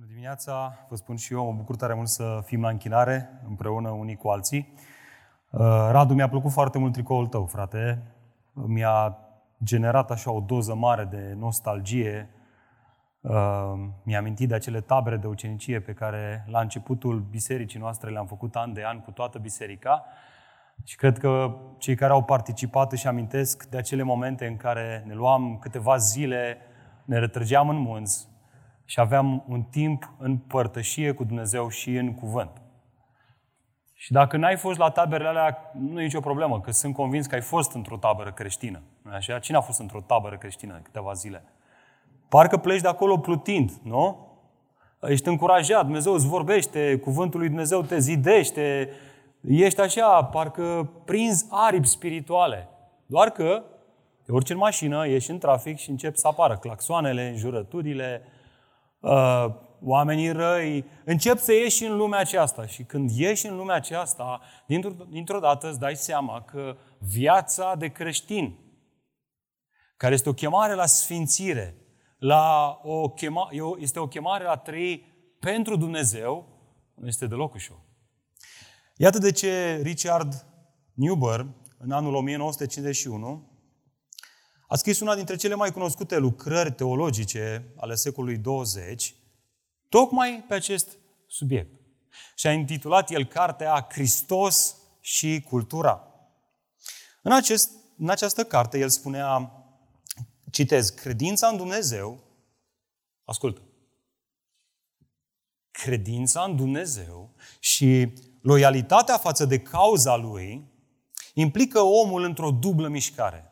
[0.00, 3.88] Bună dimineața, vă spun și eu, mă bucur tare mult să fim la închinare împreună
[3.88, 4.74] unii cu alții.
[5.50, 8.02] Uh, Radu, mi-a plăcut foarte mult tricoul tău, frate.
[8.52, 9.18] Mi-a
[9.64, 12.30] generat așa o doză mare de nostalgie.
[13.20, 18.26] Uh, mi-a amintit de acele tabere de ucenicie pe care la începutul bisericii noastre le-am
[18.26, 20.04] făcut an de an cu toată biserica.
[20.84, 25.14] Și cred că cei care au participat își amintesc de acele momente în care ne
[25.14, 26.56] luam câteva zile,
[27.04, 28.29] ne retrăgeam în munți,
[28.90, 32.50] și aveam un timp în părtășie cu Dumnezeu și în cuvânt.
[33.94, 37.34] Și dacă n-ai fost la taberele alea, nu e nicio problemă, că sunt convins că
[37.34, 38.82] ai fost într-o tabără creștină.
[39.02, 39.38] nu așa?
[39.38, 41.44] Cine a fost într-o tabără creștină în câteva zile?
[42.28, 44.28] Parcă pleci de acolo plutind, nu?
[45.02, 48.90] Ești încurajat, Dumnezeu îți vorbește, cuvântul lui Dumnezeu te zidește,
[49.40, 52.68] ești așa, parcă prins aripi spirituale.
[53.06, 53.62] Doar că
[54.24, 58.22] te urci în mașină, ieși în trafic și încep să apară claxoanele, înjurăturile,
[59.00, 59.46] uh,
[59.82, 62.66] oamenii răi, încep să ieși în lumea aceasta.
[62.66, 67.88] Și când ieși în lumea aceasta, dintr-o, dintr-o dată îți dai seama că viața de
[67.88, 68.58] creștin,
[69.96, 71.76] care este o chemare la sfințire,
[72.18, 73.48] la o chema,
[73.78, 75.04] este o chemare la trăi
[75.40, 76.48] pentru Dumnezeu,
[76.94, 77.80] nu este deloc ușor.
[78.96, 80.46] Iată de ce Richard
[80.94, 81.46] Newber,
[81.78, 83.49] în anul 1951,
[84.70, 89.14] a scris una dintre cele mai cunoscute lucrări teologice ale secolului 20,
[89.88, 91.80] tocmai pe acest subiect.
[92.34, 96.06] Și a intitulat el cartea Hristos și cultura.
[97.22, 99.52] În, acest, în această carte el spunea,
[100.50, 102.20] citez, credința în Dumnezeu,
[103.24, 103.60] ascultă,
[105.70, 110.70] credința în Dumnezeu și loialitatea față de cauza lui
[111.34, 113.49] implică omul într-o dublă mișcare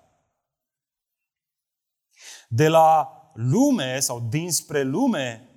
[2.48, 5.48] de la lume sau dinspre lume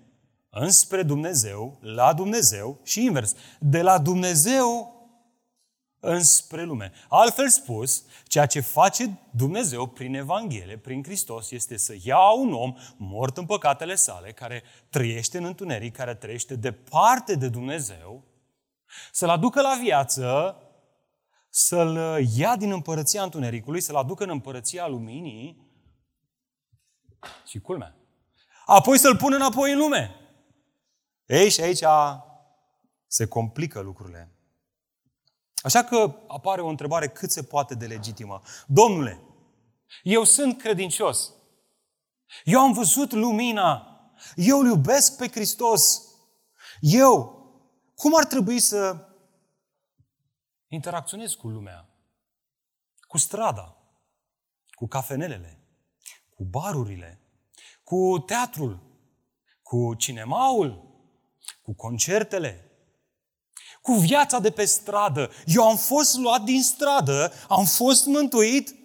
[0.49, 3.35] înspre Dumnezeu, la Dumnezeu și invers.
[3.59, 4.95] De la Dumnezeu
[5.99, 6.91] înspre lume.
[7.09, 12.73] Altfel spus, ceea ce face Dumnezeu prin Evanghelie, prin Hristos, este să ia un om
[12.97, 18.23] mort în păcatele sale, care trăiește în întuneric, care trăiește departe de Dumnezeu,
[19.11, 20.55] să-l aducă la viață,
[21.49, 25.70] să-l ia din împărăția întunericului, să-l aducă în împărăția luminii
[27.45, 27.95] și culmea.
[28.65, 30.15] Apoi să-l pună înapoi în lume.
[31.25, 31.83] Ei, și aici
[33.07, 34.35] se complică lucrurile.
[35.63, 38.41] Așa că apare o întrebare cât se poate de legitimă.
[38.67, 39.21] Domnule,
[40.03, 41.33] eu sunt credincios.
[42.43, 43.87] Eu am văzut lumina.
[44.35, 46.01] Eu îl iubesc pe Hristos.
[46.79, 47.41] Eu,
[47.95, 49.07] cum ar trebui să
[50.67, 51.89] interacționez cu lumea?
[53.07, 53.77] Cu strada,
[54.69, 55.60] cu cafenelele,
[56.41, 57.19] cu barurile,
[57.83, 58.79] cu teatrul,
[59.61, 60.95] cu cinemaul,
[61.61, 62.71] cu concertele,
[63.81, 65.31] cu viața de pe stradă.
[65.45, 68.75] Eu am fost luat din stradă, am fost mântuit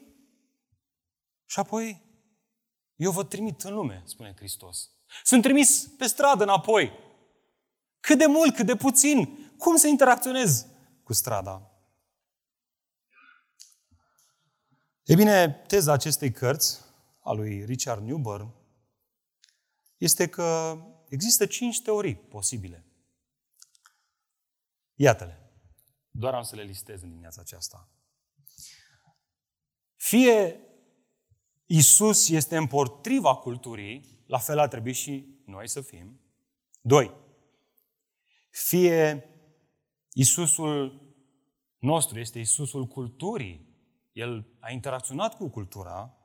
[1.45, 2.05] și apoi
[2.97, 4.91] eu vă trimit în lume, spune Hristos.
[5.25, 6.93] Sunt trimis pe stradă înapoi.
[8.01, 10.67] Cât de mult, cât de puțin, cum să interacționez
[11.03, 11.71] cu strada?
[15.05, 16.85] E bine, teza acestei cărți
[17.27, 18.55] a lui Richard Newber
[19.97, 20.79] este că
[21.09, 22.87] există cinci teorii posibile.
[24.95, 25.51] Iată-le.
[26.11, 27.91] Doar am să le listez în dimineața aceasta.
[29.95, 30.61] Fie
[31.67, 36.21] Isus este împotriva culturii, la fel ar trebui și noi să fim.
[36.81, 37.15] Doi.
[38.51, 39.31] Fie
[40.13, 41.03] Isusul
[41.79, 43.75] nostru este Isusul culturii,
[44.13, 46.17] El a interacționat cu cultura,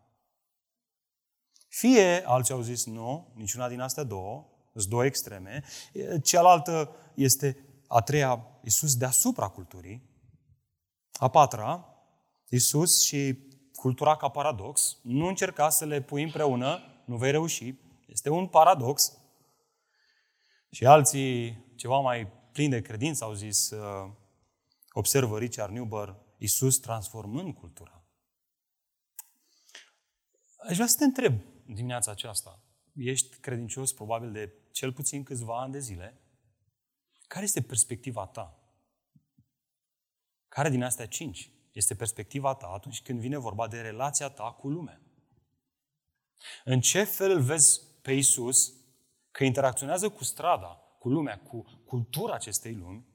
[1.71, 5.63] fie alții au zis nu, niciuna din astea două, sunt două extreme,
[6.23, 10.09] cealaltă este a treia, Iisus deasupra culturii,
[11.13, 11.85] a patra,
[12.49, 13.37] Iisus și
[13.73, 17.73] cultura ca paradox, nu încerca să le pui împreună, nu vei reuși,
[18.05, 19.17] este un paradox.
[20.71, 24.11] Și alții, ceva mai plini de credință, au zis, uh,
[24.91, 28.03] observă Richard Newber, Iisus transformând cultura.
[30.57, 32.63] Aș vrea să te întreb, dimineața aceasta,
[32.95, 36.21] ești credincios probabil de cel puțin câțiva ani de zile,
[37.27, 38.55] care este perspectiva ta?
[40.47, 44.69] Care din astea cinci este perspectiva ta atunci când vine vorba de relația ta cu
[44.69, 45.01] lumea?
[46.63, 48.73] În ce fel îl vezi pe Isus
[49.31, 53.05] că interacționează cu strada, cu lumea, cu cultura acestei lumi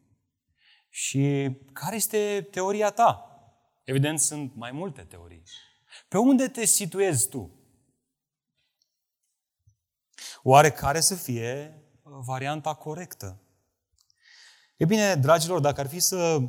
[0.88, 3.30] și care este teoria ta?
[3.84, 5.42] Evident, sunt mai multe teorii.
[6.08, 7.65] Pe unde te situezi tu?
[10.48, 13.40] Oare care să fie varianta corectă.
[14.76, 16.40] E bine, dragilor, dacă ar fi să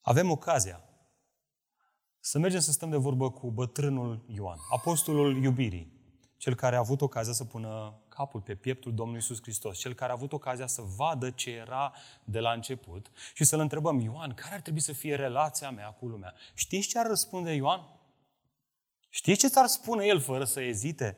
[0.00, 0.84] avem ocazia
[2.20, 5.92] să mergem să stăm de vorbă cu bătrânul Ioan, apostolul iubirii,
[6.36, 10.10] cel care a avut ocazia să pună capul pe pieptul Domnului Isus Hristos, cel care
[10.10, 11.92] a avut ocazia să vadă ce era
[12.24, 16.06] de la început și să-l întrebăm, Ioan, care ar trebui să fie relația mea cu
[16.06, 16.34] lumea?
[16.54, 17.99] Știți ce ar răspunde Ioan?
[19.12, 21.16] Știți ce ți-ar spune el fără să ezite?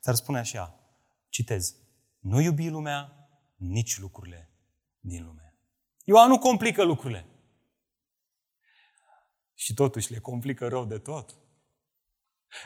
[0.00, 0.80] Ți-ar spune așa,
[1.28, 1.76] citez,
[2.18, 4.50] nu iubi lumea, nici lucrurile
[4.98, 5.56] din lume.
[6.04, 7.26] Ioan nu complică lucrurile.
[9.54, 11.36] Și totuși le complică rău de tot.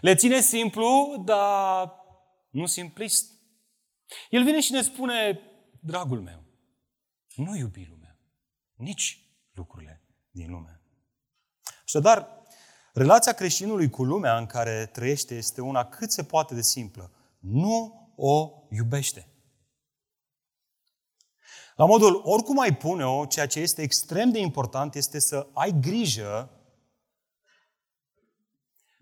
[0.01, 1.93] Le ține simplu, dar
[2.51, 3.33] nu simplist.
[4.31, 5.41] El vine și ne spune,
[5.81, 6.45] dragul meu,
[7.35, 8.19] nu iubi lumea,
[8.75, 9.21] nici
[9.53, 10.81] lucrurile din lume.
[11.85, 12.36] Așadar,
[12.97, 17.11] relația creștinului cu lumea în care trăiește este una cât se poate de simplă.
[17.39, 19.29] Nu o iubește.
[21.77, 26.51] La modul, oricum ai pune-o, ceea ce este extrem de important este să ai grijă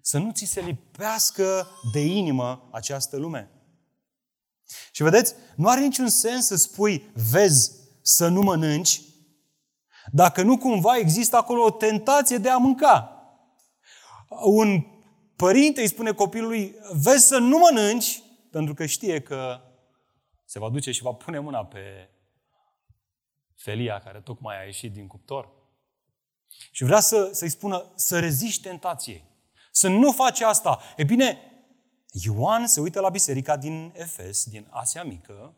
[0.00, 3.50] să nu ți se lipească de inimă această lume.
[4.92, 9.02] Și vedeți, nu are niciun sens să spui, vezi, să nu mănânci,
[10.12, 13.13] dacă nu cumva există acolo o tentație de a mânca.
[14.28, 14.86] Un
[15.36, 19.60] părinte îi spune copilului, vezi să nu mănânci, pentru că știe că
[20.44, 22.08] se va duce și va pune mâna pe
[23.54, 25.48] felia care tocmai a ieșit din cuptor.
[26.70, 29.24] Și vrea să, să-i spună să reziști tentației.
[29.70, 30.80] Să nu faci asta.
[30.96, 31.38] E bine,
[32.10, 35.54] Ioan se uită la biserica din Efes, din Asia Mică,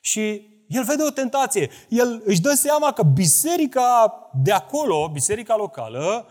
[0.00, 1.70] și el vede o tentație.
[1.88, 4.12] El își dă seama că biserica
[4.42, 6.28] de acolo, biserica locală,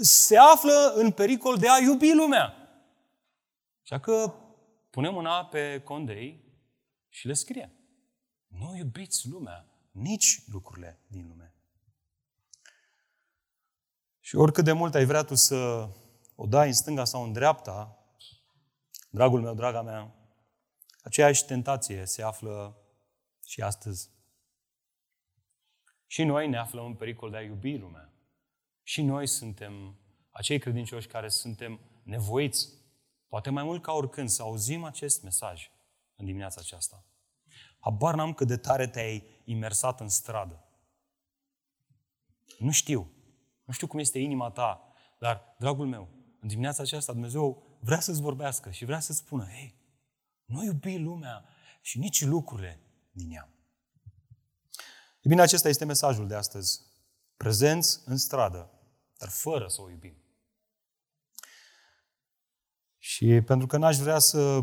[0.00, 2.54] se află în pericol de a iubi lumea.
[3.82, 4.34] Așa că
[4.90, 6.44] pune mâna pe condei
[7.08, 7.72] și le scrie.
[8.46, 11.54] Nu iubiți lumea, nici lucrurile din lume.
[14.20, 15.88] Și oricât de mult ai vrea tu să
[16.34, 17.98] o dai în stânga sau în dreapta,
[19.10, 20.14] dragul meu, draga mea,
[21.02, 22.76] aceeași tentație se află
[23.44, 24.10] și astăzi.
[26.06, 28.12] Și noi ne aflăm în pericol de a iubi lumea.
[28.88, 29.98] Și noi suntem
[30.30, 32.68] acei credincioși care suntem nevoiți,
[33.28, 35.70] poate mai mult ca oricând, să auzim acest mesaj
[36.16, 37.04] în dimineața aceasta.
[37.80, 40.64] Habar n-am cât de tare te-ai imersat în stradă.
[42.58, 43.10] Nu știu.
[43.64, 46.08] Nu știu cum este inima ta, dar, dragul meu,
[46.40, 49.74] în dimineața aceasta Dumnezeu vrea să-ți vorbească și vrea să-ți spună, hei,
[50.44, 51.44] nu iubi lumea
[51.80, 52.80] și nici lucrurile
[53.10, 53.50] din ea.
[55.20, 56.80] E bine, acesta este mesajul de astăzi.
[57.36, 58.70] Prezenți în stradă,
[59.18, 60.16] dar fără să o iubim.
[62.98, 64.60] Și pentru că n-aș vrea să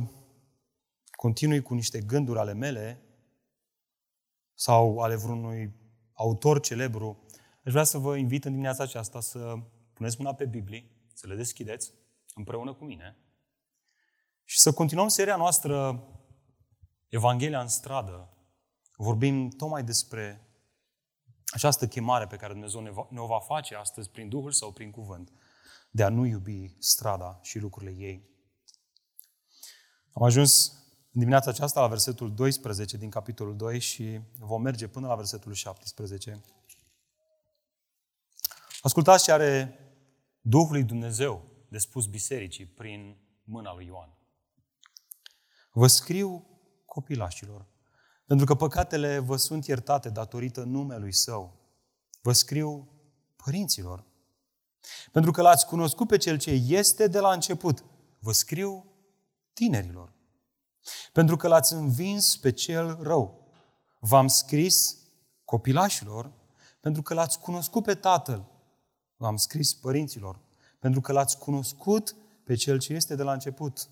[1.12, 3.02] continui cu niște gânduri ale mele
[4.54, 5.74] sau ale vreunui
[6.14, 7.26] autor celebru,
[7.66, 9.56] aș vrea să vă invit în dimineața aceasta să
[9.94, 11.94] puneți mâna pe Biblie să le deschideți
[12.36, 13.18] împreună cu mine
[14.44, 16.04] și să continuăm seria noastră
[17.08, 18.30] Evanghelia în stradă.
[18.96, 20.48] Vorbim tocmai despre
[21.54, 25.32] această chemare pe care Dumnezeu ne o va face astăzi prin Duhul sau prin cuvânt,
[25.92, 28.30] de a nu iubi strada și lucrurile ei.
[30.14, 30.72] Am ajuns
[31.12, 35.54] în dimineața aceasta la versetul 12 din capitolul 2 și vom merge până la versetul
[35.54, 36.44] 17.
[38.82, 39.80] Ascultați ce are
[40.42, 44.18] Duhul lui Dumnezeu de spus bisericii prin mâna lui Ioan.
[45.72, 46.48] Vă scriu
[46.86, 47.66] copilașilor,
[48.26, 51.58] pentru că păcatele vă sunt iertate datorită numelui Său.
[52.22, 52.88] Vă scriu
[53.36, 54.04] părinților,
[55.12, 57.84] pentru că l-ați cunoscut pe Cel ce este de la început.
[58.20, 58.86] Vă scriu
[59.54, 60.14] tinerilor,
[61.12, 63.48] pentru că l-ați învins pe Cel rău.
[64.00, 64.98] V-am scris
[65.46, 66.32] copilașilor,
[66.80, 68.52] pentru că l-ați cunoscut pe Tatăl.
[69.16, 70.40] V-am scris părinților,
[70.80, 73.90] pentru că l-ați cunoscut pe Cel ce este de la început.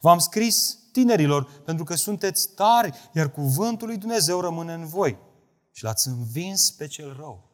[0.00, 5.18] V-am scris tinerilor, pentru că sunteți tari, iar cuvântul lui Dumnezeu rămâne în voi.
[5.72, 7.50] Și l-ați învins pe cel rău.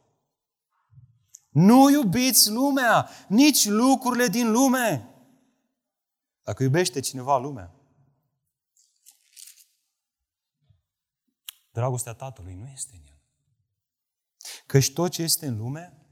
[1.49, 5.09] Nu iubiți lumea, nici lucrurile din lume.
[6.43, 7.75] Dacă iubește cineva lumea,
[11.71, 13.21] dragostea Tatălui nu este în el.
[14.65, 16.05] Căci tot ce este în lume,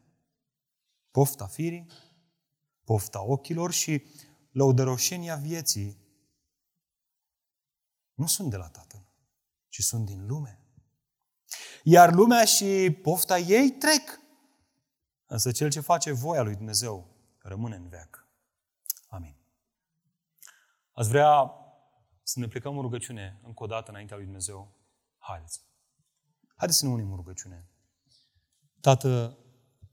[1.11, 1.91] pofta firii,
[2.83, 4.05] pofta ochilor și
[4.51, 6.02] lăudăroșenia vieții
[8.13, 9.05] nu sunt de la Tatăl,
[9.69, 10.59] ci sunt din lume.
[11.83, 14.19] Iar lumea și pofta ei trec.
[15.25, 18.27] Însă cel ce face voia lui Dumnezeu rămâne în veac.
[19.07, 19.35] Amin.
[20.91, 21.51] Ați vrea
[22.23, 24.75] să ne plecăm în rugăciune încă o dată înaintea lui Dumnezeu?
[25.17, 25.61] Haideți!
[26.55, 27.67] Haideți să ne unim în rugăciune.
[28.81, 29.37] Tată,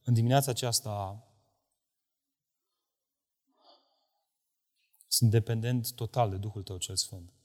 [0.02, 1.24] în dimineața aceasta
[5.06, 7.39] sunt dependent total de Duhul Tău cel Sfânt.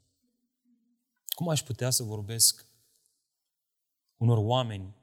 [1.35, 2.65] Cum aș putea să vorbesc
[4.17, 4.95] unor oameni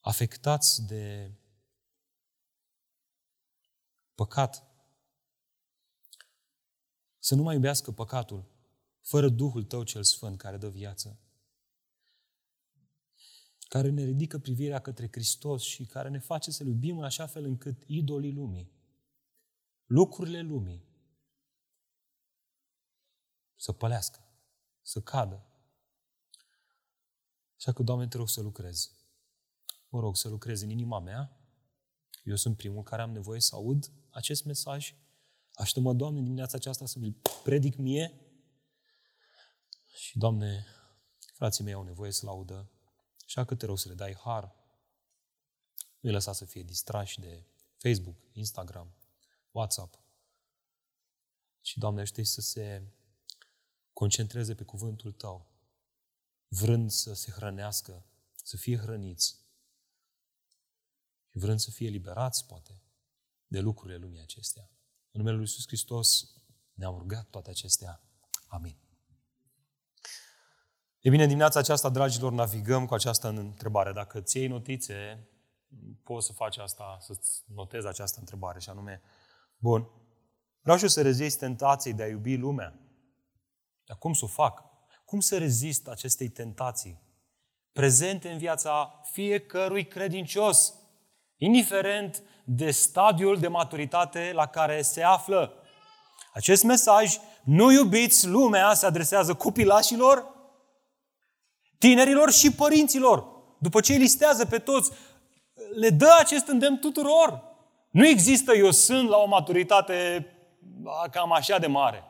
[0.00, 1.34] afectați de
[4.14, 4.64] păcat,
[7.18, 8.44] să nu mai iubească păcatul
[9.00, 11.18] fără Duhul Tău cel Sfânt care dă viață,
[13.68, 17.44] care ne ridică privirea către Hristos și care ne face să-L iubim în așa fel
[17.44, 18.72] încât idolii lumii,
[19.86, 20.84] lucrurile lumii,
[23.56, 24.29] să pălească,
[24.82, 25.44] să cadă.
[27.56, 28.90] Așa că, Doamne, te rog să lucrezi.
[29.88, 31.40] Mă rog să lucrezi în inima mea.
[32.24, 34.94] Eu sunt primul care am nevoie să aud acest mesaj.
[35.54, 38.20] Aștept-mă, Doamne, dimineața aceasta să mi-l predic mie.
[39.94, 40.66] Și, Doamne,
[41.34, 42.70] frații mei au nevoie să-l audă.
[43.24, 44.54] Așa că te rog să le dai har.
[46.00, 47.46] Nu-i lăsa să fie distrași de
[47.76, 48.94] Facebook, Instagram,
[49.50, 50.02] WhatsApp.
[51.60, 52.92] Și, Doamne, știi să se
[54.00, 55.50] concentreze pe cuvântul Tău,
[56.48, 58.04] vrând să se hrănească,
[58.34, 59.36] să fie hrăniți
[61.30, 62.82] și vrând să fie liberați, poate,
[63.46, 64.70] de lucrurile lumii acestea.
[65.10, 66.34] În numele Lui Iisus Hristos
[66.72, 68.02] ne-am rugat toate acestea.
[68.46, 68.76] Amin.
[71.00, 73.92] E bine, dimineața aceasta, dragilor, navigăm cu această întrebare.
[73.92, 75.28] Dacă îți iei notițe,
[76.02, 79.02] poți să faci asta, să-ți notezi această întrebare, și anume,
[79.56, 79.90] bun,
[80.60, 82.89] vreau și eu să rezist tentației de a iubi lumea.
[83.90, 84.64] Dar cum să o fac?
[85.04, 87.00] Cum să rezist acestei tentații?
[87.72, 90.74] Prezente în viața fiecărui credincios,
[91.36, 95.54] indiferent de stadiul de maturitate la care se află.
[96.32, 100.26] Acest mesaj, nu iubiți lumea, se adresează copilașilor,
[101.78, 103.26] tinerilor și părinților.
[103.58, 104.90] După ce îi listează pe toți,
[105.74, 107.42] le dă acest îndemn tuturor.
[107.90, 110.26] Nu există eu sunt la o maturitate
[111.10, 112.04] cam așa de mare.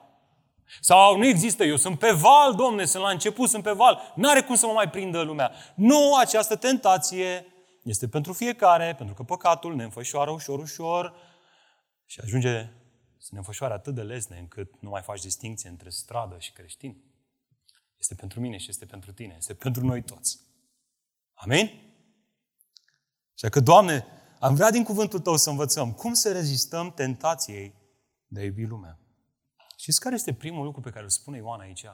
[0.80, 4.12] Sau nu există, eu sunt pe val, domne, sunt la început, sunt pe val.
[4.16, 5.52] N-are cum să mă mai prindă lumea.
[5.74, 7.46] Nu, această tentație
[7.82, 11.14] este pentru fiecare, pentru că păcatul ne înfășoară ușor, ușor
[12.06, 12.68] și ajunge
[13.18, 17.04] să ne înfășoare atât de lesne încât nu mai faci distinție între stradă și creștin.
[17.98, 20.40] Este pentru mine și este pentru tine, este pentru noi toți.
[21.34, 21.70] Amin?
[23.34, 24.06] Așa că, Doamne,
[24.38, 27.74] am vrea din cuvântul Tău să învățăm cum să rezistăm tentației
[28.26, 28.98] de a iubi lumea.
[29.80, 31.84] Știți care este primul lucru pe care îl spune Ioan aici?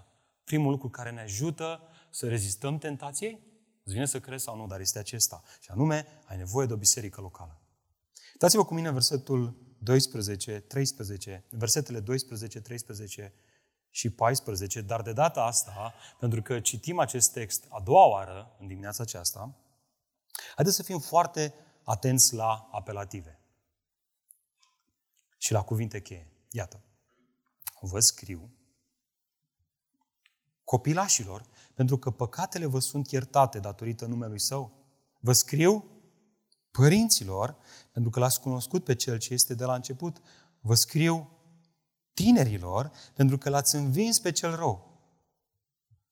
[0.44, 3.40] Primul lucru care ne ajută să rezistăm tentației?
[3.84, 5.42] Îți vine să crezi sau nu, dar este acesta.
[5.60, 7.60] Și anume, ai nevoie de o biserică locală.
[8.32, 13.34] Uitați-vă cu mine versetul 12, 13, versetele 12, 13
[13.90, 18.66] și 14, dar de data asta, pentru că citim acest text a doua oară în
[18.66, 19.54] dimineața aceasta,
[20.54, 23.40] haideți să fim foarte atenți la apelative
[25.38, 26.30] și la cuvinte cheie.
[26.50, 26.80] Iată,
[27.80, 28.50] vă scriu,
[30.64, 34.73] copilașilor, pentru că păcatele vă sunt iertate datorită numelui Său.
[35.21, 35.85] Vă scriu,
[36.71, 37.56] părinților,
[37.92, 40.21] pentru că l-ați cunoscut pe Cel ce este de la început.
[40.61, 41.30] Vă scriu,
[42.12, 45.00] tinerilor, pentru că l-ați învins pe cel rău.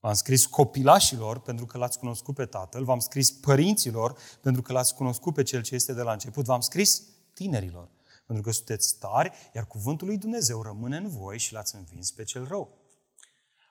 [0.00, 4.94] V-am scris copilașilor pentru că l-ați cunoscut pe Tatăl, v-am scris părinților pentru că l-ați
[4.94, 7.02] cunoscut pe Cel ce este de la început, v-am scris
[7.32, 7.88] tinerilor
[8.26, 12.24] pentru că sunteți tari, iar cuvântul lui Dumnezeu rămâne în voi și l-ați învins pe
[12.24, 12.78] cel rău.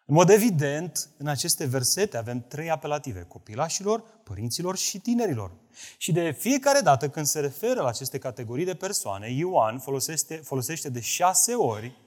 [0.06, 5.56] În mod evident, în aceste versete avem trei apelative, copilașilor, părinților și tinerilor.
[5.98, 10.90] Și de fiecare dată când se referă la aceste categorii de persoane, Ioan folosește, folosește
[10.90, 11.98] de șase ori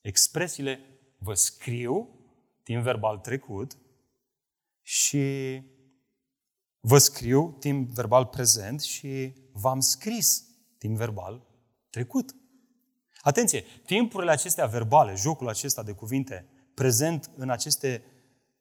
[0.00, 0.80] expresiile
[1.18, 2.08] vă scriu,
[2.62, 3.76] timp verbal trecut,
[4.82, 5.62] și
[6.80, 10.44] vă scriu, timp verbal prezent, și v-am scris,
[10.78, 11.53] timp verbal
[11.94, 12.34] trecut.
[13.20, 18.04] Atenție, timpurile acestea verbale, jocul acesta de cuvinte prezent în aceste,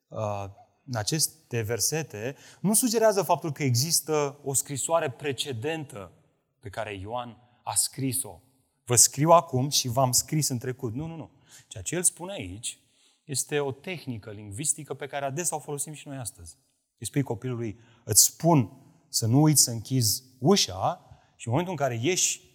[0.08, 0.46] uh,
[0.86, 6.12] în aceste versete, nu sugerează faptul că există o scrisoare precedentă
[6.60, 8.42] pe care Ioan a scris-o.
[8.86, 10.94] Vă scriu acum și v-am scris în trecut.
[10.94, 11.32] Nu, nu, nu.
[11.68, 12.80] Ceea ce el spune aici
[13.24, 16.58] este o tehnică lingvistică pe care adesea o folosim și noi astăzi.
[16.98, 18.72] Îi spui copilului, îți spun
[19.10, 22.53] să nu uiți să închizi ușa și în momentul în care ieși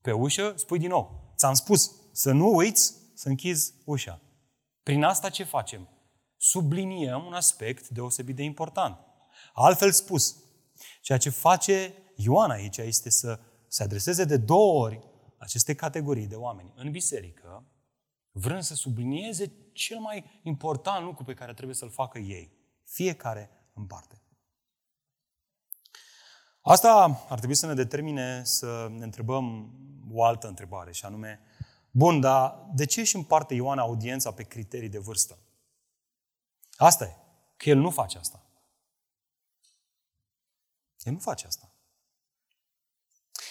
[0.00, 1.32] pe ușă, spui din nou.
[1.36, 4.20] Ți-am spus să nu uiți să închizi ușa.
[4.82, 5.88] Prin asta ce facem?
[6.36, 8.98] Subliniem un aspect deosebit de important.
[9.52, 10.36] Altfel spus,
[11.00, 15.00] ceea ce face Ioan aici este să se adreseze de două ori
[15.38, 17.66] aceste categorii de oameni în biserică,
[18.30, 22.52] vrând să sublinieze cel mai important lucru pe care trebuie să-l facă ei.
[22.84, 24.19] Fiecare în parte.
[26.60, 29.74] Asta ar trebui să ne determine să ne întrebăm
[30.12, 31.40] o altă întrebare, și anume,
[31.90, 35.38] bun, dar de ce își împarte Ioan audiența pe criterii de vârstă?
[36.76, 37.16] Asta e,
[37.56, 38.44] că el nu face asta.
[41.02, 41.72] El nu face asta.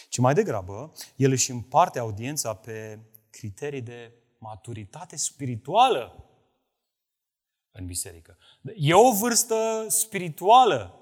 [0.09, 2.99] Ci mai degrabă, el își împarte audiența pe
[3.29, 6.25] criterii de maturitate spirituală
[7.71, 8.37] în biserică.
[8.75, 10.98] E o vârstă spirituală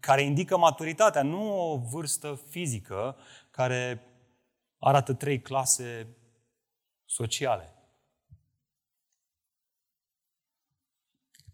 [0.00, 3.16] care indică maturitatea, nu o vârstă fizică
[3.50, 4.02] care
[4.78, 6.16] arată trei clase
[7.04, 7.70] sociale.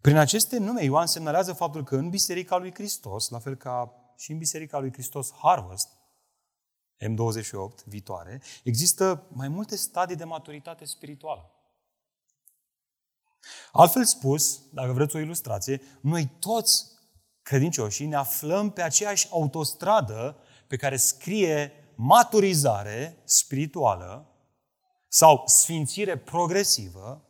[0.01, 4.31] Prin aceste nume, Ioan semnalează faptul că în Biserica lui Hristos, la fel ca și
[4.31, 5.89] în Biserica lui Hristos Harvest,
[6.97, 11.51] M28, viitoare, există mai multe stadii de maturitate spirituală.
[13.73, 16.92] Altfel spus, dacă vreți o ilustrație, noi toți
[17.43, 24.27] credincioșii ne aflăm pe aceeași autostradă pe care scrie maturizare spirituală
[25.09, 27.27] sau sfințire progresivă,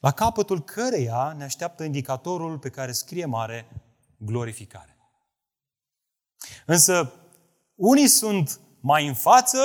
[0.00, 3.68] la capătul căreia ne așteaptă indicatorul pe care scrie mare
[4.16, 4.96] glorificare.
[6.66, 7.12] Însă,
[7.74, 9.58] unii sunt mai în față,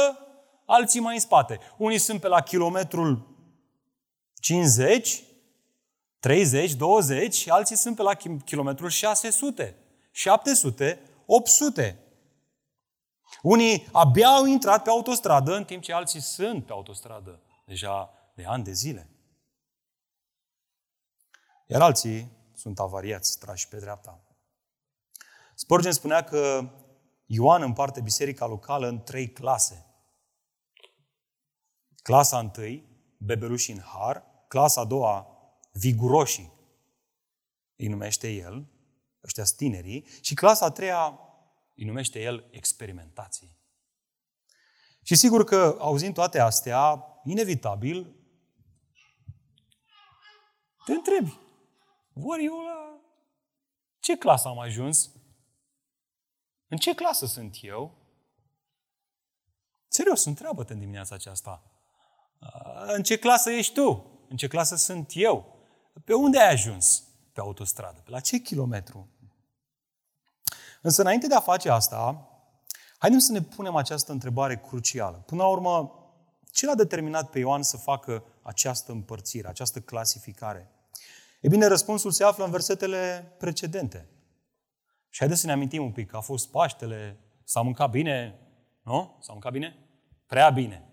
[0.65, 1.59] alții mai în spate.
[1.77, 3.35] Unii sunt pe la kilometrul
[4.33, 5.23] 50,
[6.27, 8.13] 30, 20 și alții sunt pe la
[8.45, 9.75] kilometrul 600,
[10.11, 11.99] 700, 800.
[13.41, 18.45] Unii abia au intrat pe autostradă, în timp ce alții sunt pe autostradă deja de
[18.45, 19.09] ani de zile.
[21.65, 24.21] Iar alții sunt avariați, trași pe dreapta.
[25.55, 26.69] Spurgeon spunea că
[27.25, 29.85] Ioan împarte biserica locală în trei clase.
[31.95, 35.36] Clasa întâi, bebeluși în har, clasa a doua,
[35.77, 36.51] viguroșii,
[37.75, 38.67] îi numește el,
[39.23, 41.19] ăștia tinerii, și clasa a treia
[41.75, 43.57] îi numește el experimentații.
[45.03, 48.15] Și sigur că, auzind toate astea, inevitabil,
[50.85, 51.39] te întrebi,
[52.13, 53.01] ori eu la
[53.99, 55.11] ce clasă am ajuns?
[56.67, 57.97] În ce clasă sunt eu?
[59.87, 61.71] Serios, întreabă-te în dimineața aceasta.
[62.87, 64.11] În ce clasă ești tu?
[64.29, 65.56] În ce clasă sunt eu?
[66.03, 68.01] Pe unde ai ajuns pe autostradă?
[68.03, 69.09] Pe la ce kilometru?
[70.81, 72.29] Însă, înainte de a face asta,
[72.97, 75.17] haideți să ne punem această întrebare crucială.
[75.17, 75.91] Până la urmă,
[76.51, 80.71] ce l-a determinat pe Ioan să facă această împărțire, această clasificare?
[81.41, 84.09] E bine, răspunsul se află în versetele precedente.
[85.09, 88.39] Și haideți să ne amintim un pic că a fost Paștele, s-a mâncat bine,
[88.81, 89.17] nu?
[89.19, 89.75] S-a mâncat bine?
[90.25, 90.89] Prea bine.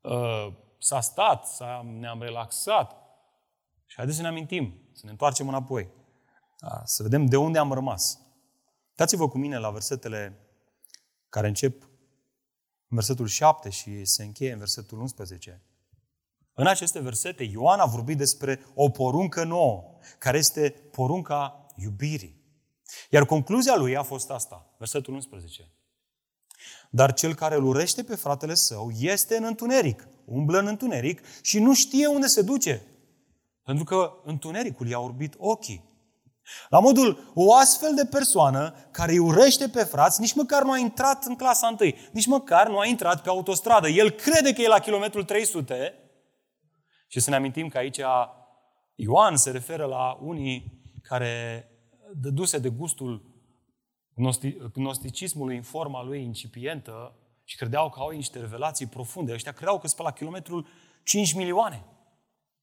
[0.00, 3.07] Uh, s-a stat, s-a, ne-am relaxat.
[3.88, 5.88] Și haideți să ne amintim, să ne întoarcem înapoi.
[6.58, 8.18] Da, să vedem de unde am rămas.
[8.94, 10.38] Dați-vă cu mine la versetele
[11.28, 11.82] care încep
[12.88, 15.62] în versetul 7 și se încheie în versetul 11.
[16.54, 22.42] În aceste versete, Ioan a vorbit despre o poruncă nouă, care este porunca iubirii.
[23.10, 25.72] Iar concluzia lui a fost asta, versetul 11.
[26.90, 31.58] Dar cel care îl urește pe fratele său este în întuneric, umblă în întuneric și
[31.58, 32.82] nu știe unde se duce.
[33.68, 35.84] Pentru că întunericul i-a urbit ochii.
[36.68, 40.78] La modul, o astfel de persoană care îi urește pe frați, nici măcar nu a
[40.78, 43.88] intrat în clasa întâi, nici măcar nu a intrat pe autostradă.
[43.88, 45.94] El crede că e la kilometrul 300
[47.08, 48.00] și să ne amintim că aici
[48.94, 51.64] Ioan se referă la unii care
[52.14, 53.42] dăduse de gustul
[54.72, 59.32] gnosticismului în forma lui incipientă și credeau că au niște revelații profunde.
[59.32, 60.66] Ăștia credeau că sunt pe la kilometrul
[61.04, 61.84] 5 milioane.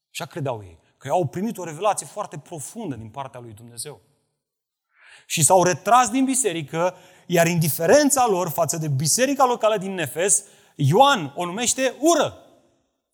[0.09, 0.83] Așa credeau ei.
[1.05, 4.01] Că au primit o revelație foarte profundă din partea lui Dumnezeu.
[5.25, 10.43] Și s-au retras din biserică, iar indiferența lor față de biserica locală din Nefes,
[10.75, 12.37] Ioan o numește ură.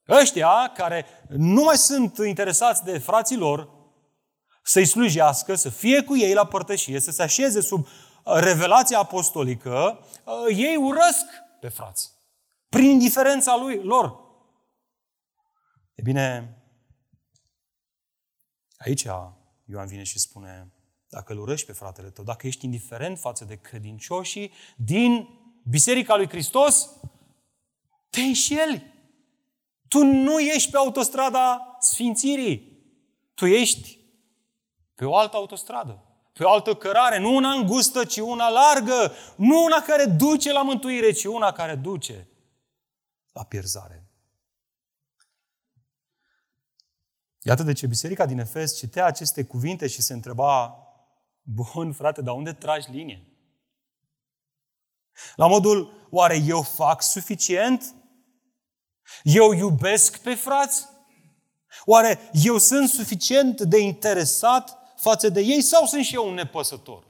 [0.10, 3.70] Ăștia care nu mai sunt interesați de frații lor,
[4.64, 10.00] să-i slujească, să fie cu ei la părtășie, să se așeze sub uh, revelația apostolică,
[10.26, 11.26] uh, ei urăsc
[11.60, 12.12] pe frați.
[12.70, 14.20] Prin indiferența lui, lor.
[15.96, 16.56] E bine,
[18.86, 19.02] aici
[19.66, 20.72] Ioan vine și spune,
[21.10, 25.28] dacă îl urăști pe fratele tău, dacă ești indiferent față de credincioșii din
[25.64, 26.90] Biserica lui Hristos,
[28.10, 28.94] te înșeli.
[29.88, 32.72] Tu nu ești pe autostrada Sfințirii.
[33.34, 34.00] Tu ești
[34.96, 39.64] pe o altă autostradă, pe o altă cărare, nu una îngustă, ci una largă, nu
[39.64, 42.28] una care duce la mântuire, ci una care duce
[43.32, 44.01] la pierzare.
[47.44, 50.78] Iată de ce biserica din Efes citea aceste cuvinte și se întreba,
[51.42, 53.26] bun frate, dar unde tragi linie?
[55.36, 57.96] La modul, oare eu fac suficient?
[59.24, 60.88] Eu iubesc pe frați?
[61.86, 67.08] Oare eu sunt suficient de interesat față de ei sau sunt și eu un nepăsător?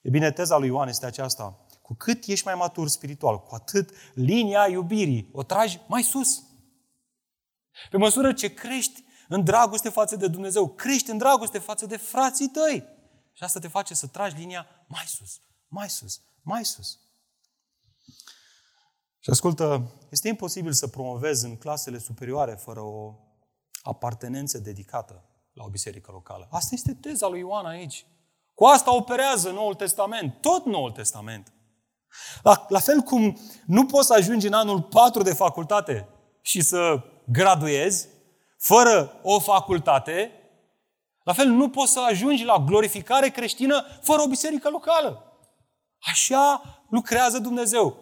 [0.00, 1.66] E bine, teza lui Ioan este aceasta.
[1.82, 6.42] Cu cât ești mai matur spiritual, cu atât linia iubirii o tragi mai sus.
[7.90, 12.48] Pe măsură ce crești în dragoste față de Dumnezeu, crești în dragoste față de frații
[12.48, 12.84] tăi.
[13.32, 16.98] Și asta te face să tragi linia mai sus, mai sus, mai sus.
[19.18, 23.14] Și ascultă, este imposibil să promovezi în clasele superioare fără o
[23.82, 26.48] apartenență dedicată la o biserică locală.
[26.50, 28.06] Asta este teza lui Ioan aici.
[28.54, 31.52] Cu asta operează Noul Testament, tot Noul Testament.
[32.42, 36.08] La, la fel cum nu poți să ajungi în anul 4 de facultate
[36.42, 38.08] și să graduezi
[38.58, 40.32] fără o facultate,
[41.22, 45.22] la fel nu poți să ajungi la glorificare creștină fără o biserică locală.
[46.00, 47.96] Așa lucrează Dumnezeu.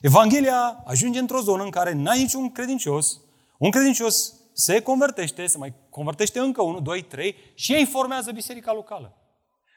[0.00, 3.20] Evanghelia ajunge într-o zonă în care n-ai niciun credincios,
[3.58, 8.72] un credincios se convertește, se mai convertește încă unul, doi, trei și ei formează biserica
[8.72, 9.16] locală.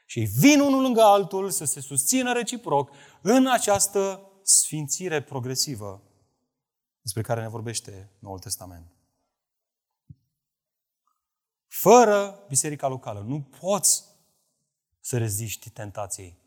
[0.06, 6.02] Și ei vin unul lângă altul să se susțină reciproc în această sfințire progresivă
[7.00, 9.01] despre care ne vorbește Noul Testament.
[11.72, 14.04] Fără biserica locală nu poți
[15.00, 16.38] să reziști tentației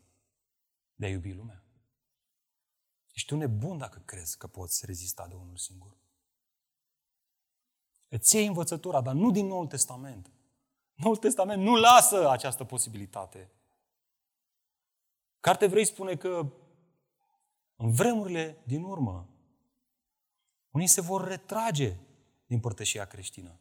[0.94, 1.62] de a iubi lumea.
[3.12, 5.96] Ești un nebun dacă crezi că poți rezista de unul singur.
[8.08, 10.30] Îți iei învățătura, dar nu din Noul Testament.
[10.94, 13.50] Noul Testament nu lasă această posibilitate.
[15.40, 16.52] Carte vrei spune că
[17.76, 19.28] în vremurile din urmă,
[20.70, 21.96] unii se vor retrage
[22.46, 23.60] din părtășia creștină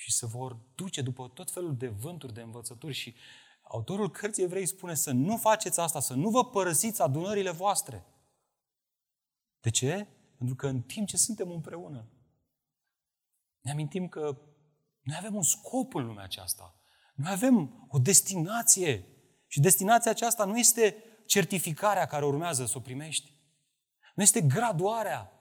[0.00, 3.14] și se vor duce după tot felul de vânturi, de învățături și
[3.62, 8.04] autorul cărții evrei spune să nu faceți asta, să nu vă părăsiți adunările voastre.
[9.60, 10.06] De ce?
[10.36, 12.08] Pentru că în timp ce suntem împreună,
[13.60, 14.40] ne amintim că
[15.02, 16.80] noi avem un scop în lumea aceasta.
[17.14, 19.06] Noi avem o destinație.
[19.46, 23.34] Și destinația aceasta nu este certificarea care urmează să o primești.
[24.14, 25.32] Nu este graduarea.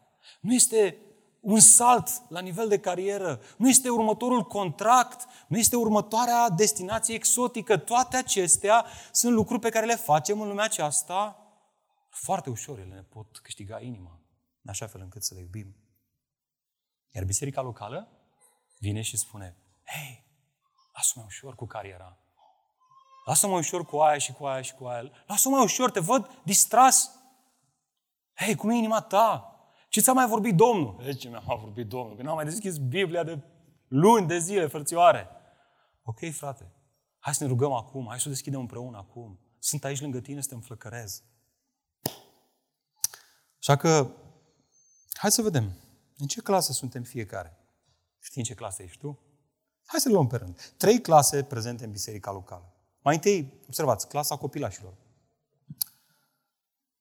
[0.41, 0.98] Nu este
[1.39, 3.41] un salt la nivel de carieră.
[3.58, 5.28] Nu este următorul contract.
[5.47, 7.78] Nu este următoarea destinație exotică.
[7.78, 11.43] Toate acestea sunt lucruri pe care le facem în lumea aceasta
[12.10, 12.80] foarte ușor.
[12.80, 14.21] Ele ne pot câștiga inima.
[14.62, 15.75] În așa fel încât să le iubim.
[17.12, 18.08] Iar biserica locală
[18.78, 20.25] vine și spune, hei,
[20.93, 22.17] lasă-mă ușor cu cariera.
[23.25, 25.12] Lasă-mă ușor cu aia și cu aia și cu aia.
[25.28, 27.12] Lasă-mă ușor, te văd distras.
[28.34, 29.48] Hei, cum e inima ta?
[29.89, 31.02] Ce ți-a mai vorbit Domnul?
[31.06, 32.15] E, ce mi-a mai vorbit Domnul?
[32.15, 33.43] Că n-am mai deschis Biblia de
[33.88, 35.28] luni, de zile, frățioare.
[36.04, 36.71] Ok, frate,
[37.19, 39.39] hai să ne rugăm acum, hai să o deschidem împreună acum.
[39.60, 41.23] Sunt aici lângă tine să te înflăcărez.
[43.60, 44.12] Așa că,
[45.13, 45.71] hai să vedem.
[46.17, 47.58] În ce clasă suntem fiecare?
[48.19, 49.19] Știi în ce clasă ești tu?
[49.86, 50.73] Hai să le luăm pe rând.
[50.78, 52.73] Trei clase prezente în biserica locală.
[53.02, 54.93] Mai întâi, observați, clasa copilașilor.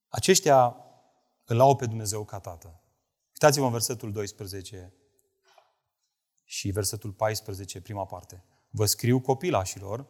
[0.09, 0.77] Aceștia
[1.49, 2.81] îl au pe Dumnezeu ca tată.
[3.33, 4.93] Uitați-vă în versetul 12
[6.45, 8.45] și versetul 14, prima parte.
[8.71, 10.07] Vă scriu copilașilor,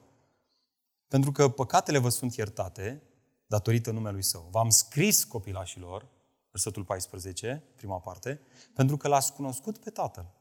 [1.08, 3.02] pentru că păcatele vă sunt iertate
[3.46, 4.48] datorită numelui Său.
[4.50, 6.08] V-am scris copilașilor,
[6.50, 8.40] versetul 14, prima parte,
[8.74, 10.34] pentru că l-ați cunoscut pe Tatăl.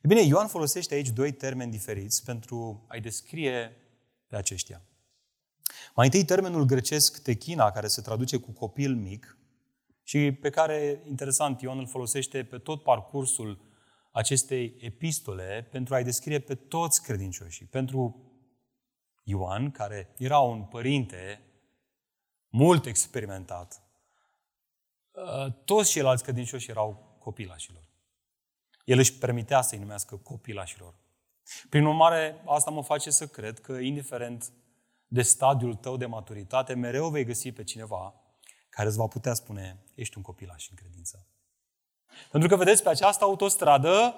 [0.00, 3.76] E bine, Ioan folosește aici doi termeni diferiți pentru a-i descrie
[4.26, 4.82] pe aceștia.
[5.94, 9.37] Mai întâi termenul grecesc techina, care se traduce cu copil mic
[10.08, 13.60] și pe care, interesant, Ioan îl folosește pe tot parcursul
[14.10, 17.66] acestei epistole pentru a-i descrie pe toți credincioșii.
[17.66, 18.22] Pentru
[19.22, 21.40] Ioan, care era un părinte
[22.48, 23.82] mult experimentat,
[25.16, 27.82] ă, toți ceilalți credincioși erau copilașilor.
[28.84, 30.94] El își permitea să-i numească copilașilor.
[31.68, 34.52] Prin urmare, asta mă face să cred că, indiferent
[35.06, 38.22] de stadiul tău de maturitate, mereu vei găsi pe cineva
[38.78, 41.26] care îți va putea spune, ești un copilaș în credință.
[42.30, 44.14] Pentru că, vedeți, pe această autostradă,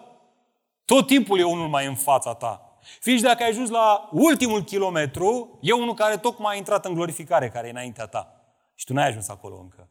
[0.84, 2.78] tot timpul e unul mai în fața ta.
[3.00, 7.48] Fiți dacă ai ajuns la ultimul kilometru, e unul care tocmai a intrat în glorificare,
[7.48, 8.40] care e înaintea ta.
[8.74, 9.88] Și tu n-ai ajuns acolo încă.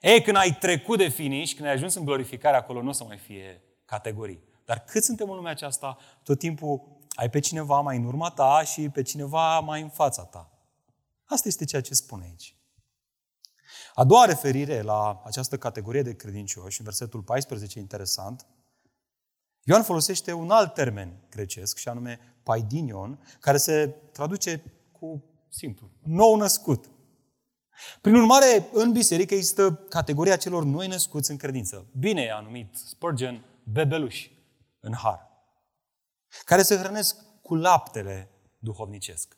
[0.00, 3.04] Ei, când ai trecut de finish, când ai ajuns în glorificare, acolo nu o să
[3.04, 4.42] mai fie categorii.
[4.64, 8.62] Dar cât suntem în lumea aceasta, tot timpul ai pe cineva mai în urma ta
[8.64, 10.50] și pe cineva mai în fața ta.
[11.24, 12.55] Asta este ceea ce spune aici.
[13.98, 18.46] A doua referire la această categorie de credincioși, în versetul 14, interesant,
[19.62, 26.36] Ioan folosește un alt termen grecesc, și anume paidinion, care se traduce cu simplu, nou
[26.36, 26.90] născut.
[28.00, 31.86] Prin urmare, în biserică există categoria celor noi născuți în credință.
[31.98, 34.30] Bine a numit Spurgeon bebeluși
[34.80, 35.30] în har,
[36.44, 39.36] care se hrănesc cu laptele duhovnicesc.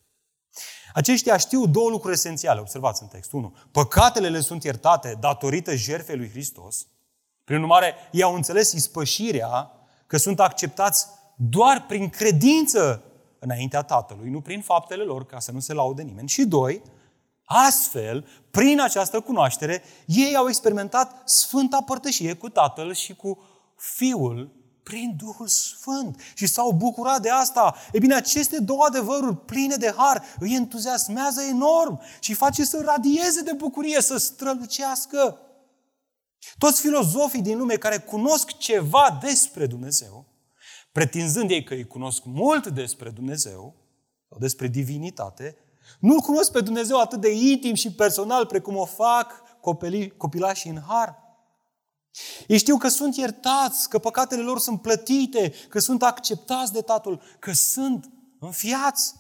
[0.95, 3.33] Aceștia știu două lucruri esențiale, observați în text.
[3.33, 6.87] Unu, păcatele le sunt iertate datorită jertfei lui Hristos.
[7.45, 9.73] Prin urmare, ei au înțeles ispășirea
[10.07, 11.07] că sunt acceptați
[11.37, 13.03] doar prin credință
[13.39, 16.29] înaintea Tatălui, nu prin faptele lor, ca să nu se laude nimeni.
[16.29, 16.83] Și doi,
[17.45, 23.43] astfel, prin această cunoaștere, ei au experimentat sfânta părtășie cu Tatăl și cu
[23.77, 24.58] Fiul
[24.89, 27.75] prin Duhul Sfânt și s-au bucurat de asta.
[27.93, 33.43] E bine, aceste două adevăruri pline de har îi entuziasmează enorm și face să radieze
[33.43, 35.39] de bucurie, să strălucească.
[36.59, 40.27] Toți filozofii din lume care cunosc ceva despre Dumnezeu,
[40.93, 43.75] pretinzând ei că îi cunosc mult despre Dumnezeu
[44.29, 45.57] sau despre divinitate,
[46.01, 49.43] nu-L cunosc pe Dumnezeu atât de intim și personal precum o fac
[50.17, 51.28] copilașii în har.
[52.47, 57.23] Ei știu că sunt iertați, că păcatele lor sunt plătite, că sunt acceptați de Tatăl,
[57.39, 59.15] că sunt înfiați.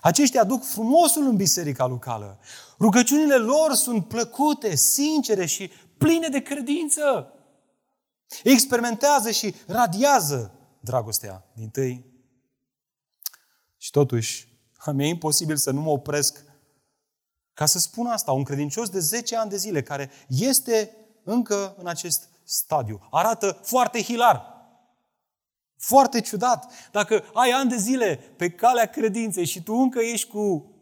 [0.00, 2.38] Aceștia aduc frumosul în biserica locală.
[2.78, 7.32] Rugăciunile lor sunt plăcute, sincere și pline de credință.
[8.42, 12.04] Experimentează și radiază dragostea din tâi.
[13.76, 14.48] Și totuși,
[14.92, 16.44] mi-e imposibil să nu mă opresc
[17.52, 18.32] ca să spun asta.
[18.32, 23.08] Un credincios de 10 ani de zile care este încă în acest stadiu.
[23.10, 24.52] Arată foarte hilar.
[25.76, 26.72] Foarte ciudat.
[26.90, 30.72] Dacă ai ani de zile pe calea credinței și tu încă ești cu...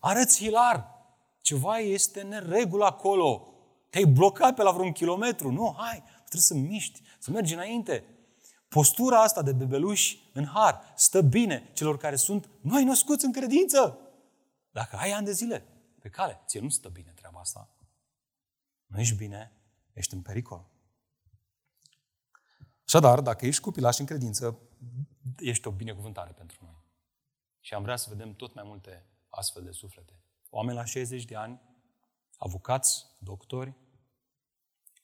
[0.00, 0.90] Arăți hilar.
[1.40, 3.46] Ceva este neregulă acolo.
[3.90, 5.50] Te-ai blocat pe la vreun kilometru.
[5.50, 8.04] Nu, hai, trebuie să miști, să mergi înainte.
[8.68, 13.98] Postura asta de bebeluși în har stă bine celor care sunt noi născuți în credință.
[14.70, 15.64] Dacă ai ani de zile
[16.00, 17.68] pe cale, ție nu stă bine treaba asta.
[18.92, 19.52] Nu ești bine,
[19.92, 20.66] ești în pericol.
[22.86, 24.58] Așadar, dacă ești copilaș în credință,
[25.38, 26.84] ești o binecuvântare pentru noi.
[27.60, 30.24] Și am vrea să vedem tot mai multe astfel de suflete.
[30.50, 31.60] Oameni la 60 de ani,
[32.36, 33.74] avocați, doctori,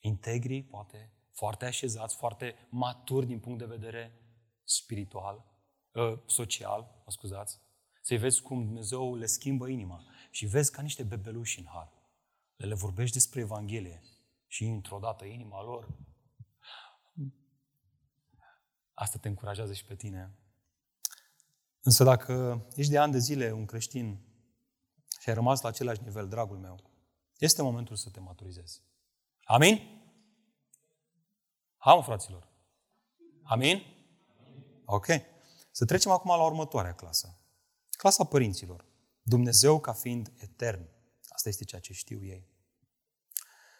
[0.01, 4.12] integri, poate, foarte așezați, foarte maturi din punct de vedere
[4.64, 5.44] spiritual,
[5.94, 7.61] ă, social, mă scuzați,
[8.03, 11.97] să-i vezi cum Dumnezeu le schimbă inima și vezi ca niște bebeluși în har
[12.59, 14.03] le, le vorbești despre Evanghelie
[14.47, 15.88] și într-o dată inima lor,
[18.94, 20.38] asta te încurajează și pe tine.
[21.81, 24.21] Însă dacă ești de ani de zile un creștin
[25.21, 26.81] și ai rămas la același nivel, dragul meu,
[27.38, 28.83] este momentul să te maturizezi.
[29.44, 30.03] Amin?
[31.77, 32.49] Am, fraților.
[33.42, 33.83] Amin?
[34.85, 35.07] Ok.
[35.71, 37.38] Să trecem acum la următoarea clasă.
[37.90, 38.85] Clasa părinților.
[39.23, 40.88] Dumnezeu ca fiind etern.
[41.38, 42.48] Asta este ceea ce știu ei.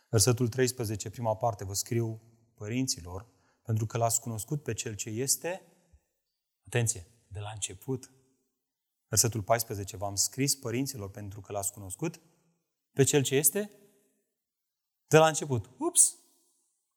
[0.09, 2.21] Versetul 13, prima parte, vă scriu
[2.55, 3.27] părinților,
[3.63, 5.63] pentru că l-ați cunoscut pe cel ce este,
[6.67, 8.11] atenție, de la început.
[9.09, 12.21] Versetul 14, v-am scris părinților pentru că l-ați cunoscut
[12.93, 13.71] pe cel ce este
[15.07, 15.71] de la început.
[15.79, 16.17] Ups!